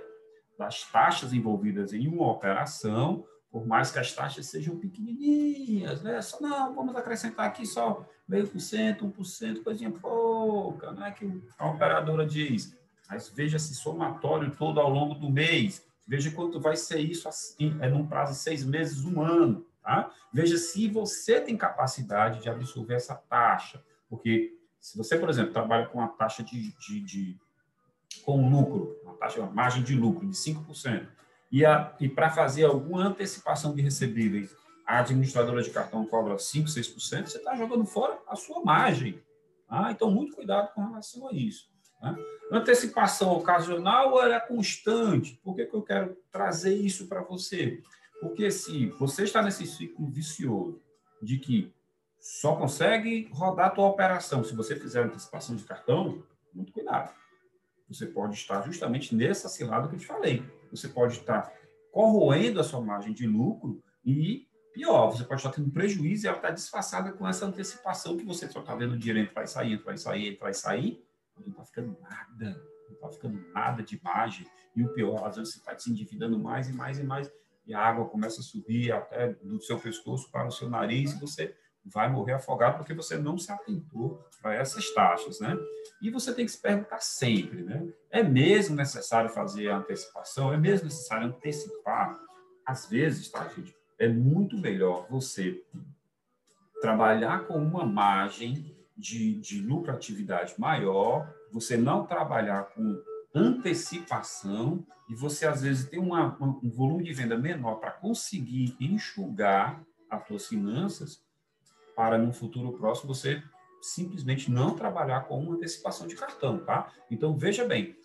das 0.58 0.84
taxas 0.90 1.32
envolvidas 1.32 1.92
em 1.92 2.06
uma 2.06 2.30
operação, 2.30 3.24
por 3.50 3.66
mais 3.66 3.90
que 3.90 3.98
as 3.98 4.12
taxas 4.14 4.46
sejam 4.46 4.78
pequenininhas, 4.78 6.02
né? 6.02 6.22
Só 6.22 6.40
não, 6.40 6.74
vamos 6.74 6.94
acrescentar 6.96 7.46
aqui 7.46 7.66
só 7.66 8.08
meio 8.26 8.46
por 8.46 8.60
cento, 8.60 9.04
um 9.04 9.10
por 9.10 9.24
cento, 9.24 9.62
coisinha 9.62 9.90
pouca, 9.90 10.92
não 10.92 11.04
é 11.04 11.10
que 11.10 11.42
a 11.58 11.68
operadora 11.68 12.24
diz. 12.24 12.74
Mas 13.10 13.28
veja 13.28 13.56
esse 13.56 13.74
somatório 13.74 14.54
todo 14.56 14.80
ao 14.80 14.88
longo 14.88 15.14
do 15.14 15.30
mês. 15.30 15.84
Veja 16.06 16.30
quanto 16.30 16.60
vai 16.60 16.76
ser 16.76 16.98
isso 17.00 17.28
assim, 17.28 17.76
é 17.80 17.88
num 17.88 18.06
prazo 18.06 18.32
de 18.32 18.38
seis 18.38 18.64
meses, 18.64 19.04
um 19.04 19.20
ano. 19.20 19.66
Tá? 19.82 20.10
Veja 20.32 20.56
se 20.56 20.88
você 20.88 21.40
tem 21.40 21.56
capacidade 21.56 22.40
de 22.40 22.48
absorver 22.48 22.94
essa 22.94 23.14
taxa, 23.14 23.82
porque 24.08 24.56
se 24.80 24.96
você, 24.96 25.18
por 25.18 25.28
exemplo, 25.28 25.52
trabalha 25.52 25.86
com 25.86 25.98
uma 25.98 26.08
taxa 26.08 26.42
de, 26.42 26.72
de, 26.78 27.00
de 27.00 27.40
com 28.24 28.48
lucro, 28.48 28.96
uma 29.02 29.14
taxa, 29.14 29.40
uma 29.40 29.50
margem 29.50 29.82
de 29.82 29.94
lucro 29.96 30.26
de 30.26 30.36
5%, 30.36 31.06
e, 31.50 31.64
a, 31.66 31.94
e 32.00 32.08
para 32.08 32.30
fazer 32.30 32.64
alguma 32.64 33.04
antecipação 33.04 33.74
de 33.74 33.82
recebíveis, 33.82 34.54
a 34.86 35.00
administradora 35.00 35.62
de 35.62 35.70
cartão 35.70 36.06
cobra 36.06 36.36
5%, 36.36 36.64
6%, 36.64 36.96
você 36.96 37.38
está 37.38 37.54
jogando 37.56 37.84
fora 37.84 38.18
a 38.26 38.36
sua 38.36 38.64
margem. 38.64 39.20
Tá? 39.68 39.90
Então, 39.90 40.10
muito 40.10 40.34
cuidado 40.34 40.72
com 40.74 40.84
relação 40.84 41.28
a 41.28 41.32
isso. 41.32 41.70
Tá? 42.00 42.16
Antecipação 42.50 43.32
ocasional 43.32 44.20
ela 44.22 44.36
é 44.36 44.40
constante. 44.40 45.38
Por 45.42 45.54
que, 45.54 45.66
que 45.66 45.74
eu 45.74 45.82
quero 45.82 46.16
trazer 46.30 46.74
isso 46.74 47.06
para 47.06 47.22
você? 47.22 47.82
Porque 48.22 48.52
se 48.52 48.86
você 48.90 49.24
está 49.24 49.42
nesse 49.42 49.66
ciclo 49.66 50.08
vicioso 50.08 50.80
de 51.20 51.38
que 51.38 51.74
só 52.20 52.54
consegue 52.54 53.28
rodar 53.32 53.66
a 53.66 53.70
tua 53.70 53.88
operação 53.88 54.44
se 54.44 54.54
você 54.54 54.76
fizer 54.76 55.02
antecipação 55.02 55.56
de 55.56 55.64
cartão, 55.64 56.22
muito 56.54 56.72
cuidado. 56.72 57.12
Você 57.88 58.06
pode 58.06 58.34
estar 58.34 58.62
justamente 58.62 59.12
nessa 59.12 59.48
cilada 59.48 59.88
que 59.88 59.96
eu 59.96 59.98
te 59.98 60.06
falei. 60.06 60.40
Você 60.70 60.88
pode 60.88 61.14
estar 61.14 61.52
corroendo 61.90 62.60
a 62.60 62.64
sua 62.64 62.80
margem 62.80 63.12
de 63.12 63.26
lucro 63.26 63.82
e, 64.04 64.46
pior, 64.72 65.10
você 65.10 65.24
pode 65.24 65.40
estar 65.40 65.50
tendo 65.50 65.72
prejuízo 65.72 66.24
e 66.24 66.28
ela 66.28 66.36
está 66.36 66.50
disfarçada 66.50 67.10
com 67.12 67.26
essa 67.26 67.44
antecipação 67.44 68.16
que 68.16 68.24
você 68.24 68.48
só 68.48 68.60
está 68.60 68.76
vendo 68.76 68.92
o 68.92 68.98
dinheiro 68.98 69.18
entrar 69.18 69.42
e 69.42 69.48
sair, 69.48 69.72
entrar 69.72 69.94
e 69.94 69.98
sair, 69.98 70.28
entrar 70.28 70.50
e 70.50 70.54
sair. 70.54 71.04
Não 71.40 71.48
está 71.48 71.64
ficando 71.64 71.98
nada. 72.00 72.62
Não 72.86 72.94
está 72.94 73.08
ficando 73.08 73.52
nada 73.52 73.82
de 73.82 74.00
margem. 74.00 74.46
E 74.76 74.84
o 74.84 74.94
pior, 74.94 75.26
às 75.26 75.34
vezes 75.34 75.54
você 75.54 75.58
está 75.58 75.76
se 75.76 75.90
endividando 75.90 76.38
mais 76.38 76.68
e 76.68 76.72
mais 76.72 77.00
e 77.00 77.02
mais 77.02 77.28
e 77.66 77.74
a 77.74 77.80
água 77.80 78.08
começa 78.08 78.40
a 78.40 78.44
subir 78.44 78.92
até 78.92 79.34
do 79.34 79.60
seu 79.62 79.78
pescoço 79.78 80.30
para 80.30 80.46
o 80.46 80.50
seu 80.50 80.68
nariz 80.68 81.12
e 81.12 81.20
você 81.20 81.54
vai 81.84 82.08
morrer 82.10 82.34
afogado 82.34 82.78
porque 82.78 82.94
você 82.94 83.16
não 83.16 83.36
se 83.36 83.50
atentou 83.50 84.24
para 84.40 84.54
essas 84.54 84.92
taxas, 84.94 85.40
né? 85.40 85.56
E 86.00 86.10
você 86.10 86.32
tem 86.32 86.44
que 86.44 86.52
se 86.52 86.60
perguntar 86.60 87.00
sempre, 87.00 87.62
né? 87.62 87.88
É 88.10 88.22
mesmo 88.22 88.76
necessário 88.76 89.30
fazer 89.30 89.68
a 89.68 89.78
antecipação? 89.78 90.52
É 90.52 90.56
mesmo 90.56 90.84
necessário 90.84 91.28
antecipar? 91.28 92.18
Às 92.66 92.88
vezes, 92.88 93.28
tá, 93.30 93.48
gente? 93.48 93.74
É 93.98 94.08
muito 94.08 94.56
melhor 94.56 95.06
você 95.10 95.60
trabalhar 96.80 97.46
com 97.46 97.58
uma 97.58 97.84
margem 97.84 98.76
de, 98.96 99.40
de 99.40 99.60
lucratividade 99.60 100.54
maior, 100.58 101.32
você 101.52 101.76
não 101.76 102.06
trabalhar 102.06 102.64
com 102.74 103.02
antecipação 103.34 104.86
e 105.08 105.14
você 105.14 105.46
às 105.46 105.62
vezes 105.62 105.88
tem 105.88 105.98
uma, 105.98 106.36
um 106.40 106.70
volume 106.70 107.04
de 107.04 107.12
venda 107.12 107.36
menor 107.36 107.76
para 107.76 107.90
conseguir 107.90 108.76
enxugar 108.80 109.82
as 110.10 110.26
suas 110.26 110.46
finanças 110.46 111.22
para 111.96 112.18
no 112.18 112.32
futuro 112.32 112.72
próximo 112.72 113.14
você 113.14 113.42
simplesmente 113.80 114.50
não 114.50 114.76
trabalhar 114.76 115.22
com 115.22 115.40
uma 115.40 115.54
antecipação 115.54 116.06
de 116.06 116.14
cartão, 116.14 116.64
tá? 116.64 116.92
Então 117.10 117.36
veja 117.36 117.64
bem, 117.64 117.96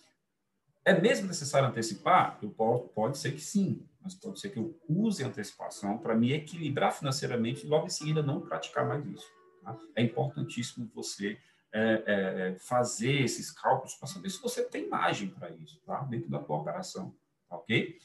é 0.83 0.99
mesmo 0.99 1.27
necessário 1.27 1.67
antecipar? 1.67 2.39
Eu 2.41 2.49
posso, 2.49 2.87
pode 2.89 3.17
ser 3.17 3.33
que 3.33 3.41
sim, 3.41 3.85
mas 4.01 4.15
pode 4.15 4.39
ser 4.39 4.49
que 4.49 4.57
eu 4.57 4.79
use 4.87 5.23
a 5.23 5.27
antecipação 5.27 5.97
para 5.97 6.15
me 6.15 6.31
equilibrar 6.31 6.93
financeiramente 6.93 7.65
e 7.65 7.69
logo 7.69 7.85
em 7.85 7.89
seguida 7.89 8.23
não 8.23 8.41
praticar 8.41 8.87
mais 8.87 9.05
isso. 9.05 9.27
Tá? 9.63 9.77
É 9.95 10.01
importantíssimo 10.01 10.89
você 10.95 11.37
é, 11.73 12.03
é, 12.05 12.49
é, 12.49 12.55
fazer 12.59 13.21
esses 13.21 13.51
cálculos 13.51 13.95
para 13.95 14.07
saber 14.07 14.29
se 14.29 14.41
você 14.41 14.63
tem 14.63 14.87
margem 14.87 15.29
para 15.29 15.49
isso, 15.51 15.81
tá? 15.85 16.01
Dentro 16.03 16.29
da 16.29 16.39
tua 16.39 16.57
operação, 16.57 17.15
tá 17.49 17.57
ok? 17.57 17.97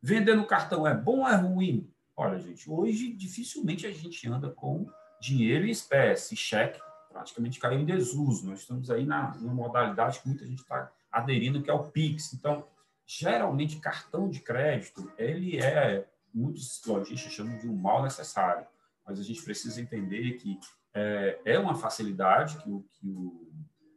Vendendo 0.00 0.46
cartão 0.46 0.86
é 0.86 0.94
bom 0.94 1.20
ou 1.20 1.28
é 1.28 1.36
ruim? 1.36 1.92
Olha, 2.16 2.38
gente, 2.38 2.68
hoje 2.70 3.12
dificilmente 3.12 3.86
a 3.86 3.92
gente 3.92 4.28
anda 4.28 4.50
com 4.50 4.86
dinheiro 5.20 5.66
em 5.66 5.70
espécie, 5.70 6.36
cheque 6.36 6.80
praticamente 7.12 7.60
caiu 7.60 7.78
em 7.78 7.84
desuso. 7.84 8.46
Nós 8.46 8.60
estamos 8.60 8.90
aí 8.90 9.04
na, 9.04 9.36
na 9.36 9.52
modalidade 9.52 10.20
que 10.20 10.28
muita 10.28 10.46
gente 10.46 10.62
está 10.62 10.90
aderindo, 11.10 11.62
que 11.62 11.70
é 11.70 11.74
o 11.74 11.84
Pix. 11.84 12.32
Então, 12.32 12.66
geralmente, 13.06 13.78
cartão 13.78 14.28
de 14.28 14.40
crédito, 14.40 15.12
ele 15.18 15.58
é, 15.58 16.08
muitos 16.34 16.82
lojistas 16.84 17.32
chamam 17.32 17.58
de 17.58 17.68
um 17.68 17.76
mal 17.76 18.02
necessário, 18.02 18.66
mas 19.06 19.20
a 19.20 19.22
gente 19.22 19.42
precisa 19.42 19.80
entender 19.80 20.32
que 20.32 20.58
é, 20.94 21.40
é 21.44 21.58
uma 21.58 21.74
facilidade 21.74 22.58
que, 22.58 22.70
o, 22.70 22.84
que 22.94 23.08
o, 23.08 23.50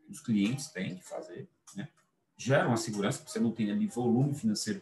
os 0.10 0.20
clientes 0.20 0.68
têm 0.68 0.96
de 0.96 1.04
fazer, 1.04 1.48
né? 1.76 1.90
gera 2.38 2.68
uma 2.68 2.78
segurança, 2.78 3.20
porque 3.20 3.32
você 3.32 3.40
não 3.40 3.52
tem 3.52 3.72
ali 3.72 3.88
volume 3.88 4.34
financeiro 4.34 4.82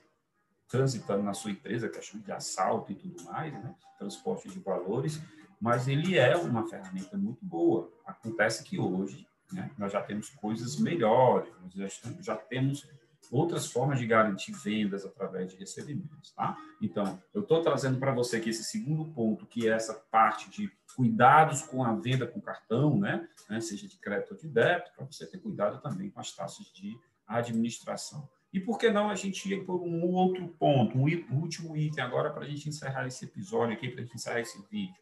transitando 0.67 1.23
na 1.23 1.33
sua 1.33 1.51
empresa, 1.51 1.87
questão 1.87 2.19
de 2.19 2.31
assalto 2.31 2.91
e 2.91 2.95
tudo 2.95 3.23
mais, 3.25 3.53
né? 3.53 3.75
transporte 3.97 4.49
de 4.49 4.59
valores, 4.59 5.21
mas 5.61 5.87
ele 5.87 6.17
é 6.17 6.35
uma 6.35 6.67
ferramenta 6.67 7.15
muito 7.17 7.45
boa. 7.45 7.91
Acontece 8.05 8.63
que 8.63 8.79
hoje 8.79 9.27
né, 9.51 9.71
nós 9.77 9.93
já 9.93 10.01
temos 10.01 10.29
coisas 10.29 10.77
melhores, 10.77 11.53
nós 11.61 11.73
já, 11.73 12.11
já 12.19 12.35
temos 12.35 12.87
outras 13.31 13.71
formas 13.71 13.99
de 13.99 14.05
garantir 14.05 14.51
vendas 14.51 15.05
através 15.05 15.51
de 15.51 15.57
recebimentos, 15.57 16.31
tá? 16.31 16.57
Então, 16.81 17.21
eu 17.33 17.41
estou 17.41 17.61
trazendo 17.61 17.99
para 17.99 18.13
você 18.13 18.37
aqui 18.37 18.49
esse 18.49 18.63
segundo 18.63 19.05
ponto, 19.13 19.45
que 19.45 19.67
é 19.67 19.71
essa 19.71 19.93
parte 19.93 20.49
de 20.49 20.71
cuidados 20.95 21.61
com 21.61 21.83
a 21.83 21.93
venda 21.93 22.27
com 22.27 22.41
cartão, 22.41 22.99
né? 22.99 23.27
né? 23.49 23.59
Seja 23.61 23.87
de 23.87 23.97
crédito 23.97 24.31
ou 24.31 24.37
de 24.37 24.47
débito, 24.47 24.91
para 24.95 25.05
você 25.05 25.25
ter 25.25 25.39
cuidado 25.39 25.81
também 25.81 26.09
com 26.09 26.19
as 26.19 26.35
taxas 26.35 26.65
de 26.73 26.97
administração. 27.27 28.27
E 28.51 28.59
por 28.59 28.77
que 28.77 28.91
não 28.91 29.09
a 29.09 29.15
gente 29.15 29.51
ir 29.51 29.65
por 29.65 29.81
um 29.81 30.03
outro 30.13 30.47
ponto, 30.59 30.97
um 30.97 31.39
último 31.39 31.75
item 31.75 32.03
agora 32.03 32.31
para 32.31 32.43
a 32.43 32.47
gente 32.47 32.69
encerrar 32.69 33.07
esse 33.07 33.25
episódio 33.25 33.73
aqui, 33.73 33.89
para 33.89 34.01
a 34.01 34.03
gente 34.03 34.15
encerrar 34.15 34.41
esse 34.41 34.61
vídeo. 34.69 35.01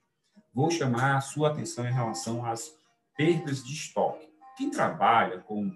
Vou 0.53 0.71
chamar 0.71 1.17
a 1.17 1.21
sua 1.21 1.49
atenção 1.49 1.85
em 1.85 1.91
relação 1.91 2.45
às 2.45 2.73
perdas 3.17 3.61
de 3.63 3.73
estoque. 3.73 4.25
Quem 4.57 4.69
trabalha 4.69 5.39
com 5.39 5.69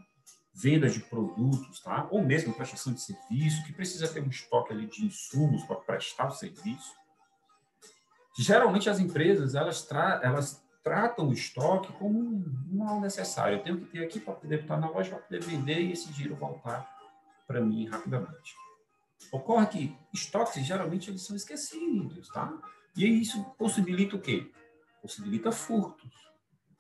venda 0.55 0.89
de 0.89 1.01
produtos, 1.01 1.81
tá? 1.81 2.07
ou 2.09 2.23
mesmo 2.23 2.53
prestação 2.53 2.93
de 2.93 3.01
serviço, 3.01 3.63
que 3.65 3.73
precisa 3.73 4.07
ter 4.07 4.23
um 4.23 4.29
estoque 4.29 4.71
ali 4.71 4.87
de 4.87 5.05
insumos 5.05 5.63
para 5.63 5.75
prestar 5.75 6.27
o 6.27 6.31
serviço. 6.31 6.95
Geralmente 8.37 8.89
as 8.89 8.99
empresas 8.99 9.53
elas, 9.53 9.83
tra 9.83 10.21
elas 10.23 10.63
tratam 10.81 11.29
o 11.29 11.33
estoque 11.33 11.91
como 11.93 12.19
um 12.19 12.45
mal 12.71 13.01
necessário. 13.01 13.57
Eu 13.57 13.63
tenho 13.63 13.77
que 13.79 13.85
ter 13.85 14.05
aqui 14.05 14.19
para 14.19 14.33
poder 14.33 14.61
estar 14.61 14.77
na 14.77 14.89
loja, 14.89 15.11
para 15.11 15.19
poder 15.19 15.43
vender 15.43 15.81
e 15.81 15.91
esse 15.91 16.11
dinheiro 16.13 16.35
voltar 16.35 16.87
para 17.47 17.59
mim 17.59 17.87
rapidamente. 17.87 18.55
Ocorre 19.31 19.65
que 19.67 19.97
estoques, 20.13 20.65
geralmente, 20.65 21.09
eles 21.09 21.23
são 21.23 21.35
esquecidos, 21.35 22.29
tá? 22.29 22.53
E 22.95 23.05
isso 23.05 23.43
possibilita 23.57 24.15
o 24.15 24.21
quê? 24.21 24.51
Possibilita 25.01 25.51
furtos. 25.51 26.13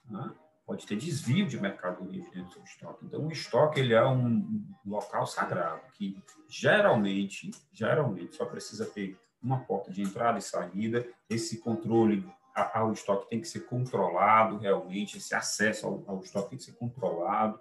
Né? 0.09 0.31
Pode 0.65 0.85
ter 0.85 0.95
desvio 0.95 1.45
de 1.45 1.59
mercadoria 1.59 2.23
dentro 2.33 2.59
do 2.59 2.65
estoque. 2.65 3.05
Então, 3.05 3.25
o 3.25 3.31
estoque 3.31 3.79
ele 3.79 3.93
é 3.93 4.05
um 4.05 4.65
local 4.85 5.27
sagrado 5.27 5.81
que 5.93 6.17
geralmente, 6.49 7.51
geralmente, 7.71 8.35
só 8.35 8.45
precisa 8.45 8.85
ter 8.85 9.17
uma 9.41 9.59
porta 9.59 9.91
de 9.91 10.01
entrada 10.01 10.39
e 10.39 10.41
saída. 10.41 11.07
Esse 11.29 11.59
controle 11.59 12.27
ao 12.73 12.93
estoque 12.93 13.29
tem 13.29 13.39
que 13.39 13.47
ser 13.47 13.61
controlado 13.61 14.57
realmente, 14.57 15.17
esse 15.17 15.35
acesso 15.35 15.85
ao, 15.85 16.03
ao 16.07 16.21
estoque 16.21 16.49
tem 16.49 16.57
que 16.57 16.63
ser 16.63 16.73
controlado 16.73 17.59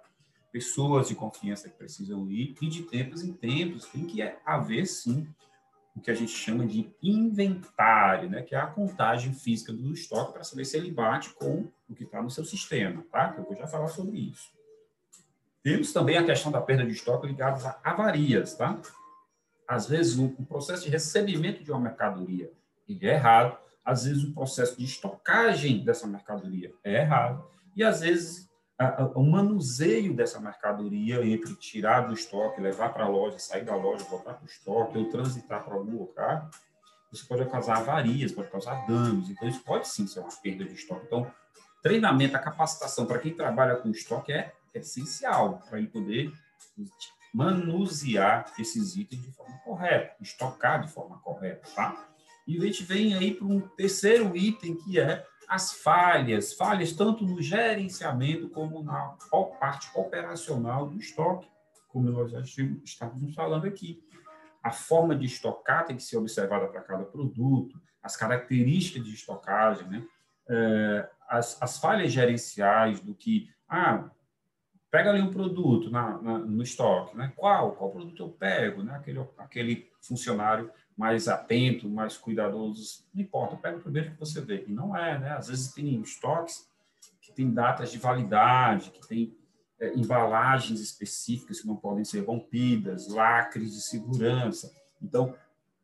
pessoas 0.55 1.09
de 1.09 1.15
confiança 1.15 1.69
que 1.69 1.77
precisam 1.77 2.31
ir, 2.31 2.55
e 2.61 2.69
de 2.69 2.83
tempos 2.83 3.21
em 3.21 3.33
tempos 3.33 3.87
tem 3.87 4.05
que 4.05 4.21
haver, 4.45 4.87
sim, 4.87 5.27
o 5.93 5.99
que 5.99 6.09
a 6.09 6.13
gente 6.13 6.31
chama 6.31 6.65
de 6.65 6.89
inventário, 7.03 8.29
né? 8.29 8.41
que 8.41 8.55
é 8.55 8.57
a 8.57 8.67
contagem 8.67 9.33
física 9.33 9.73
do 9.73 9.91
estoque 9.91 10.31
para 10.31 10.45
saber 10.45 10.63
se 10.63 10.77
ele 10.77 10.91
bate 10.91 11.33
com 11.33 11.67
o 11.89 11.95
que 11.95 12.03
está 12.03 12.21
no 12.21 12.29
seu 12.29 12.43
sistema, 12.43 13.05
tá? 13.11 13.35
Eu 13.37 13.43
vou 13.43 13.55
já 13.55 13.67
falar 13.67 13.87
sobre 13.87 14.17
isso. 14.17 14.51
Temos 15.63 15.91
também 15.91 16.17
a 16.17 16.23
questão 16.25 16.51
da 16.51 16.61
perda 16.61 16.85
de 16.85 16.91
estoque 16.91 17.27
ligada 17.27 17.77
a 17.83 17.91
avarias, 17.91 18.55
tá? 18.55 18.79
Às 19.67 19.87
vezes, 19.87 20.17
o 20.17 20.45
processo 20.45 20.83
de 20.83 20.89
recebimento 20.89 21.63
de 21.63 21.71
uma 21.71 21.79
mercadoria 21.79 22.51
ele 22.87 23.07
é 23.07 23.13
errado, 23.13 23.57
às 23.83 24.05
vezes 24.05 24.23
o 24.23 24.33
processo 24.33 24.77
de 24.77 24.85
estocagem 24.85 25.83
dessa 25.83 26.05
mercadoria 26.05 26.71
é 26.83 27.01
errado, 27.01 27.47
e 27.75 27.83
às 27.83 28.01
vezes 28.01 28.47
o 29.15 29.23
manuseio 29.23 30.13
dessa 30.13 30.39
mercadoria 30.39 31.25
entre 31.25 31.55
tirar 31.55 32.01
do 32.01 32.13
estoque, 32.13 32.61
levar 32.61 32.93
para 32.93 33.05
a 33.05 33.07
loja, 33.07 33.39
sair 33.39 33.63
da 33.63 33.75
loja, 33.75 34.03
voltar 34.05 34.33
para 34.33 34.43
o 34.43 34.47
estoque, 34.47 34.97
ou 34.97 35.09
transitar 35.09 35.63
para 35.63 35.75
algum 35.75 35.97
lugar, 35.97 36.49
isso 37.11 37.27
pode 37.27 37.45
causar 37.49 37.77
avarias, 37.77 38.31
pode 38.31 38.49
causar 38.49 38.85
danos. 38.85 39.29
Então, 39.29 39.47
isso 39.47 39.63
pode 39.63 39.87
sim 39.87 40.05
ser 40.05 40.19
uma 40.19 40.29
perda 40.41 40.65
de 40.65 40.73
estoque. 40.73 41.05
Então, 41.05 41.31
treinamento, 41.85 42.35
a 42.35 42.39
capacitação 42.39 43.05
para 43.05 43.19
quem 43.19 43.31
trabalha 43.31 43.75
com 43.75 43.91
estoque 43.91 44.33
é 44.33 44.51
essencial 44.73 45.61
para 45.69 45.77
ele 45.77 45.87
poder 45.87 46.33
manusear 47.31 48.51
esses 48.57 48.95
itens 48.97 49.21
de 49.21 49.31
forma 49.31 49.55
correta, 49.59 50.15
estocar 50.19 50.81
de 50.81 50.91
forma 50.91 51.19
correta, 51.19 51.69
tá? 51.75 52.07
E 52.47 52.57
a 52.57 52.61
gente 52.61 52.83
vem 52.83 53.13
aí 53.13 53.35
para 53.35 53.45
um 53.45 53.59
terceiro 53.61 54.35
item 54.35 54.75
que 54.77 54.99
é 54.99 55.23
as 55.47 55.73
falhas, 55.73 56.53
falhas 56.53 56.91
tanto 56.91 57.23
no 57.23 57.39
gerenciamento 57.39 58.49
como 58.49 58.81
na 58.81 59.15
parte 59.59 59.87
operacional 59.93 60.87
do 60.87 60.97
estoque, 60.97 61.47
como 61.87 62.09
nós 62.09 62.31
já 62.31 62.41
estávamos 62.83 63.35
falando 63.35 63.67
aqui. 63.67 64.03
A 64.63 64.71
forma 64.71 65.15
de 65.15 65.27
estocar 65.27 65.85
tem 65.85 65.95
que 65.95 66.01
ser 66.01 66.17
observada 66.17 66.67
para 66.67 66.81
cada 66.81 67.03
produto, 67.03 67.79
as 68.01 68.17
características 68.17 69.05
de 69.05 69.13
estocagem, 69.13 69.87
né? 69.87 70.03
É, 70.47 71.09
as, 71.27 71.61
as 71.61 71.77
falhas 71.79 72.11
gerenciais 72.11 72.99
do 72.99 73.13
que, 73.13 73.49
ah, 73.67 74.09
pega 74.89 75.09
ali 75.09 75.21
um 75.21 75.31
produto 75.31 75.89
na, 75.89 76.21
na, 76.21 76.39
no 76.39 76.63
estoque, 76.63 77.17
né? 77.17 77.33
Qual? 77.35 77.73
Qual 77.73 77.91
produto 77.91 78.23
eu 78.23 78.29
pego? 78.29 78.83
Né? 78.83 78.95
Aquele, 78.95 79.27
aquele 79.37 79.91
funcionário 80.01 80.71
mais 80.95 81.27
atento, 81.27 81.89
mais 81.89 82.17
cuidadoso, 82.17 83.05
não 83.13 83.21
importa, 83.21 83.57
pega 83.57 83.77
o 83.77 83.81
primeiro 83.81 84.11
que 84.11 84.19
você 84.19 84.39
vê. 84.39 84.63
E 84.65 84.71
não 84.71 84.95
é, 84.95 85.19
né? 85.19 85.31
Às 85.31 85.49
vezes 85.49 85.73
tem 85.73 85.99
estoques 86.01 86.69
que 87.21 87.33
tem 87.33 87.51
datas 87.51 87.91
de 87.91 87.97
validade, 87.97 88.91
que 88.91 89.05
tem 89.07 89.37
é, 89.79 89.93
embalagens 89.93 90.79
específicas 90.79 91.59
que 91.59 91.67
não 91.67 91.75
podem 91.75 92.05
ser 92.05 92.21
rompidas, 92.21 93.09
lacres 93.09 93.73
de 93.73 93.81
segurança. 93.81 94.71
Então, 95.01 95.35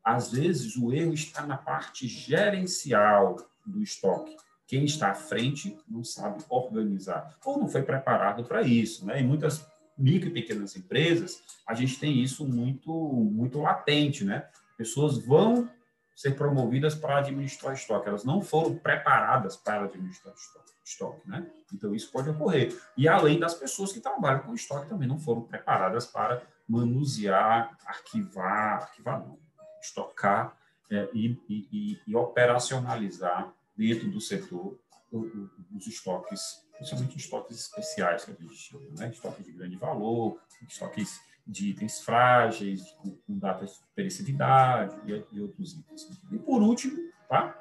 às 0.03 0.31
vezes 0.31 0.77
o 0.77 0.93
erro 0.93 1.13
está 1.13 1.45
na 1.45 1.57
parte 1.57 2.07
gerencial 2.07 3.35
do 3.65 3.81
estoque. 3.81 4.35
Quem 4.71 4.85
está 4.85 5.11
à 5.11 5.13
frente 5.13 5.77
não 5.85 6.01
sabe 6.01 6.41
organizar 6.47 7.35
ou 7.43 7.59
não 7.59 7.67
foi 7.67 7.83
preparado 7.83 8.45
para 8.45 8.61
isso, 8.61 9.05
né? 9.05 9.19
Em 9.19 9.27
muitas 9.27 9.67
micro 9.97 10.29
e 10.29 10.31
pequenas 10.31 10.77
empresas, 10.77 11.43
a 11.67 11.73
gente 11.73 11.99
tem 11.99 12.23
isso 12.23 12.47
muito 12.47 12.89
muito 12.89 13.59
latente, 13.59 14.23
né? 14.23 14.47
pessoas 14.77 15.17
vão 15.17 15.69
ser 16.15 16.37
promovidas 16.37 16.95
para 16.95 17.17
administrar 17.17 17.73
estoque, 17.73 18.07
elas 18.07 18.23
não 18.23 18.41
foram 18.41 18.73
preparadas 18.77 19.57
para 19.57 19.83
administrar 19.83 20.33
estoque, 20.85 21.27
né? 21.27 21.45
Então 21.73 21.93
isso 21.93 22.09
pode 22.09 22.29
ocorrer. 22.29 22.73
E 22.95 23.09
além 23.09 23.37
das 23.37 23.53
pessoas 23.53 23.91
que 23.91 23.99
trabalham 23.99 24.39
com 24.39 24.53
estoque 24.53 24.87
também 24.87 25.05
não 25.05 25.19
foram 25.19 25.41
preparadas 25.41 26.05
para 26.05 26.43
manusear, 26.65 27.77
arquivar, 27.85 28.83
arquivar 28.83 29.19
não, 29.19 29.37
estocar 29.81 30.55
é, 30.89 31.09
e, 31.13 31.37
e, 31.49 31.99
e, 32.07 32.15
operacionalizar 32.15 33.53
dentro 33.75 34.09
do 34.09 34.21
setor 34.21 34.79
os 35.11 35.87
estoques, 35.87 36.65
principalmente 36.77 37.17
estoques 37.17 37.57
especiais 37.57 38.23
que 38.23 38.31
a 38.31 38.35
gente 38.35 38.55
chama, 38.55 38.85
né? 38.97 39.09
Estoques 39.09 39.45
de 39.45 39.51
grande 39.51 39.75
valor, 39.75 40.39
estoques 40.67 41.19
de 41.45 41.69
itens 41.69 41.99
frágeis, 41.99 42.81
com, 42.93 43.17
datas 43.27 43.71
de 43.71 43.83
perecividade 43.93 44.95
e, 45.05 45.35
e, 45.35 45.41
outros 45.41 45.73
itens. 45.73 46.09
E 46.31 46.37
por 46.37 46.61
último, 46.61 46.97
tá? 47.27 47.59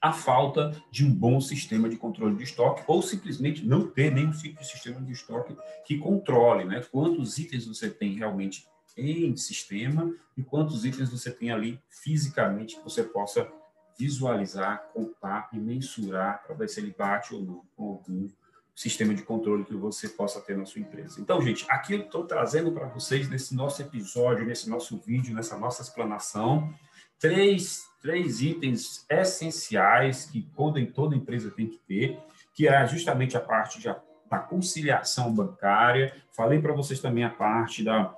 a 0.00 0.12
falta 0.12 0.70
de 0.90 1.02
um 1.02 1.10
bom 1.10 1.40
sistema 1.40 1.88
de 1.88 1.96
controle 1.96 2.36
de 2.36 2.42
estoque 2.42 2.84
ou 2.86 3.00
simplesmente 3.00 3.64
não 3.64 3.86
ter 3.86 4.12
nenhum 4.12 4.32
tipo 4.32 4.60
de 4.60 4.66
sistema 4.66 5.00
de 5.00 5.12
estoque 5.12 5.56
que 5.86 5.96
controle 5.96 6.64
né? 6.66 6.82
quantos 6.92 7.38
itens 7.38 7.66
você 7.66 7.88
tem 7.88 8.14
realmente 8.14 8.66
em 8.98 9.34
sistema 9.34 10.14
e 10.36 10.42
quantos 10.42 10.84
itens 10.84 11.08
você 11.08 11.30
tem 11.30 11.50
ali 11.50 11.80
fisicamente 11.88 12.76
que 12.76 12.84
você 12.84 13.02
possa 13.02 13.50
visualizar, 13.98 14.90
contar 14.92 15.48
e 15.52 15.58
mensurar 15.58 16.42
para 16.44 16.54
ver 16.54 16.68
se 16.68 16.80
ele 16.80 16.94
bate 16.96 17.34
ou 17.34 17.42
não 17.42 17.62
com 17.76 17.90
algum 17.90 18.28
sistema 18.74 19.14
de 19.14 19.22
controle 19.22 19.64
que 19.64 19.74
você 19.74 20.08
possa 20.08 20.40
ter 20.40 20.56
na 20.56 20.66
sua 20.66 20.80
empresa. 20.80 21.20
Então, 21.20 21.40
gente, 21.40 21.64
aqui 21.68 21.94
eu 21.94 22.00
estou 22.00 22.24
trazendo 22.24 22.72
para 22.72 22.88
vocês 22.88 23.28
nesse 23.28 23.54
nosso 23.54 23.80
episódio, 23.80 24.44
nesse 24.44 24.68
nosso 24.68 24.98
vídeo, 24.98 25.34
nessa 25.34 25.56
nossa 25.56 25.82
explanação, 25.82 26.74
três, 27.18 27.84
três 28.02 28.42
itens 28.42 29.06
essenciais 29.08 30.26
que 30.26 30.42
toda, 30.56 30.84
toda 30.86 31.14
empresa 31.14 31.50
tem 31.50 31.68
que 31.68 31.78
ter, 31.86 32.18
que 32.52 32.66
é 32.66 32.84
justamente 32.86 33.36
a 33.36 33.40
parte 33.40 33.80
de, 33.80 33.88
da 34.28 34.38
conciliação 34.38 35.32
bancária. 35.32 36.14
Falei 36.32 36.60
para 36.60 36.72
vocês 36.72 37.00
também 37.00 37.22
a 37.22 37.30
parte 37.30 37.84
da 37.84 38.12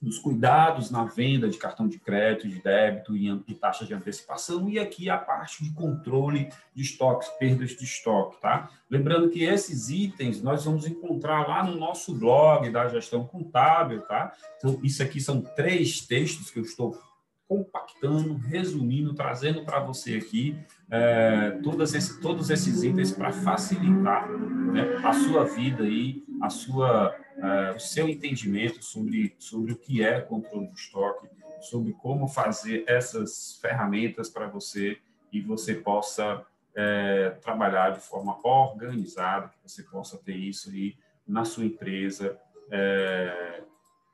dos 0.00 0.18
cuidados 0.18 0.90
na 0.90 1.04
venda 1.04 1.48
de 1.48 1.58
cartão 1.58 1.88
de 1.88 1.98
crédito, 1.98 2.48
de 2.48 2.62
débito 2.62 3.16
e, 3.16 3.28
e 3.48 3.54
taxa 3.54 3.84
de 3.84 3.94
antecipação, 3.94 4.68
e 4.68 4.78
aqui 4.78 5.08
a 5.08 5.16
parte 5.16 5.64
de 5.64 5.72
controle 5.72 6.48
de 6.74 6.82
estoques, 6.82 7.28
perdas 7.38 7.70
de 7.70 7.84
estoque, 7.84 8.40
tá? 8.40 8.70
Lembrando 8.90 9.30
que 9.30 9.42
esses 9.42 9.88
itens 9.88 10.42
nós 10.42 10.64
vamos 10.64 10.86
encontrar 10.86 11.48
lá 11.48 11.64
no 11.64 11.76
nosso 11.76 12.14
blog 12.14 12.70
da 12.70 12.88
gestão 12.88 13.26
contábil, 13.26 14.02
tá? 14.02 14.32
Então, 14.58 14.78
isso 14.82 15.02
aqui 15.02 15.20
são 15.20 15.40
três 15.40 16.00
textos 16.00 16.50
que 16.50 16.58
eu 16.58 16.62
estou 16.62 16.98
compactando, 17.48 18.34
resumindo, 18.34 19.14
trazendo 19.14 19.64
para 19.64 19.80
você 19.80 20.16
aqui 20.16 20.56
é, 20.90 21.58
esses, 21.82 22.18
todos 22.20 22.50
esses 22.50 22.82
itens 22.82 23.10
para 23.10 23.32
facilitar 23.32 24.28
né, 24.30 24.96
a 25.04 25.12
sua 25.12 25.44
vida 25.44 25.82
e 25.84 26.24
a 26.40 26.48
sua 26.48 27.16
uh, 27.36 27.76
o 27.76 27.80
seu 27.80 28.08
entendimento 28.08 28.82
sobre, 28.84 29.34
sobre 29.38 29.72
o 29.72 29.76
que 29.76 30.02
é 30.02 30.20
controle 30.20 30.66
de 30.68 30.78
estoque, 30.78 31.28
sobre 31.60 31.92
como 31.94 32.28
fazer 32.28 32.84
essas 32.86 33.58
ferramentas 33.60 34.28
para 34.28 34.46
você 34.46 34.98
e 35.32 35.40
você 35.40 35.74
possa 35.74 36.44
é, 36.74 37.30
trabalhar 37.42 37.90
de 37.90 38.00
forma 38.00 38.38
organizada, 38.44 39.48
que 39.48 39.68
você 39.68 39.82
possa 39.82 40.18
ter 40.18 40.36
isso 40.36 40.70
aí 40.70 40.96
na 41.26 41.44
sua 41.44 41.64
empresa 41.64 42.38
é, 42.70 43.62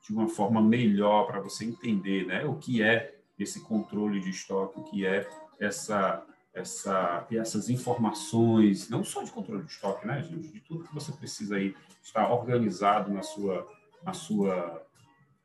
de 0.06 0.12
uma 0.12 0.28
forma 0.28 0.62
melhor 0.62 1.26
para 1.26 1.40
você 1.40 1.64
entender 1.64 2.26
né, 2.26 2.44
o 2.44 2.54
que 2.54 2.82
é 2.82 3.14
esse 3.38 3.62
controle 3.64 4.20
de 4.20 4.30
estoque, 4.30 4.80
o 4.80 4.84
que 4.84 5.04
é 5.06 5.28
essa 5.60 6.24
essa, 6.54 7.26
essas 7.30 7.70
informações, 7.70 8.88
não 8.88 9.02
só 9.02 9.22
de 9.22 9.30
controle 9.30 9.64
de 9.64 9.72
estoque, 9.72 10.06
né, 10.06 10.22
gente? 10.22 10.48
De 10.48 10.60
tudo 10.60 10.84
que 10.84 10.94
você 10.94 11.10
precisa 11.12 11.56
aí 11.56 11.74
estar 12.02 12.30
organizado 12.30 13.10
na 13.12 13.22
sua, 13.22 13.66
na 14.02 14.12
sua, 14.12 14.86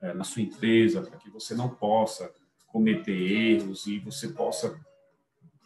é, 0.01 0.13
na 0.13 0.23
sua 0.23 0.41
empresa, 0.41 1.01
para 1.01 1.17
que 1.17 1.29
você 1.29 1.55
não 1.55 1.69
possa 1.69 2.31
cometer 2.67 3.13
erros 3.13 3.87
e 3.87 3.99
você 3.99 4.27
possa 4.27 4.79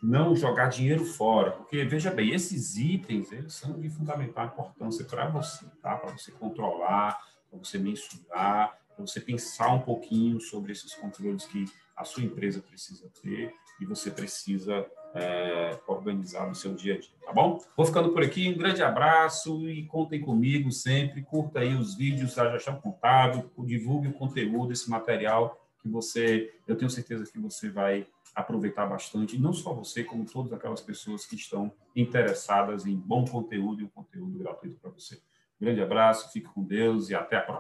não 0.01 0.35
jogar 0.35 0.67
dinheiro 0.67 1.05
fora, 1.05 1.51
porque 1.51 1.83
veja 1.85 2.09
bem, 2.09 2.33
esses 2.33 2.75
itens 2.75 3.31
eles 3.31 3.53
são 3.53 3.79
de 3.79 3.87
fundamental 3.89 4.47
importância 4.47 5.05
para 5.05 5.27
você, 5.29 5.65
tá? 5.81 5.95
Para 5.95 6.11
você 6.11 6.31
controlar, 6.31 7.19
para 7.49 7.59
você 7.59 7.77
mensurar, 7.77 8.79
para 8.95 9.05
você 9.05 9.19
pensar 9.19 9.71
um 9.73 9.81
pouquinho 9.81 10.39
sobre 10.39 10.71
esses 10.71 10.95
controles 10.95 11.45
que 11.45 11.65
a 11.95 12.03
sua 12.03 12.23
empresa 12.23 12.61
precisa 12.61 13.11
ter 13.21 13.53
e 13.79 13.85
você 13.85 14.09
precisa 14.09 14.87
é, 15.13 15.77
organizar 15.87 16.47
no 16.47 16.55
seu 16.55 16.73
dia 16.73 16.95
a 16.95 16.99
dia, 16.99 17.11
tá 17.25 17.33
bom? 17.33 17.59
Vou 17.75 17.85
ficando 17.85 18.09
por 18.09 18.23
aqui, 18.23 18.49
um 18.49 18.57
grande 18.57 18.81
abraço 18.81 19.69
e 19.69 19.85
contem 19.85 20.21
comigo 20.21 20.71
sempre, 20.71 21.21
curta 21.21 21.59
aí 21.59 21.75
os 21.75 21.95
vídeos 21.95 22.35
da 22.35 22.49
Gestão 22.51 22.79
Contábil, 22.79 23.49
divulgue 23.59 24.07
o 24.07 24.13
conteúdo, 24.13 24.71
esse 24.71 24.89
material 24.89 25.57
que 25.81 25.89
você, 25.89 26.53
eu 26.67 26.75
tenho 26.75 26.89
certeza 26.89 27.29
que 27.31 27.39
você 27.39 27.69
vai 27.69 28.07
aproveitar 28.33 28.85
bastante, 28.85 29.37
não 29.37 29.51
só 29.51 29.73
você, 29.73 30.03
como 30.03 30.25
todas 30.25 30.53
aquelas 30.53 30.81
pessoas 30.81 31.25
que 31.25 31.35
estão 31.35 31.71
interessadas 31.95 32.85
em 32.85 32.95
bom 32.95 33.25
conteúdo 33.25 33.81
e 33.81 33.83
um 33.83 33.89
conteúdo 33.89 34.37
gratuito 34.39 34.77
para 34.79 34.91
você. 34.91 35.15
Um 35.59 35.65
grande 35.65 35.81
abraço, 35.81 36.31
fique 36.31 36.47
com 36.47 36.63
Deus 36.63 37.09
e 37.09 37.15
até 37.15 37.35
a 37.35 37.41
próxima. 37.41 37.49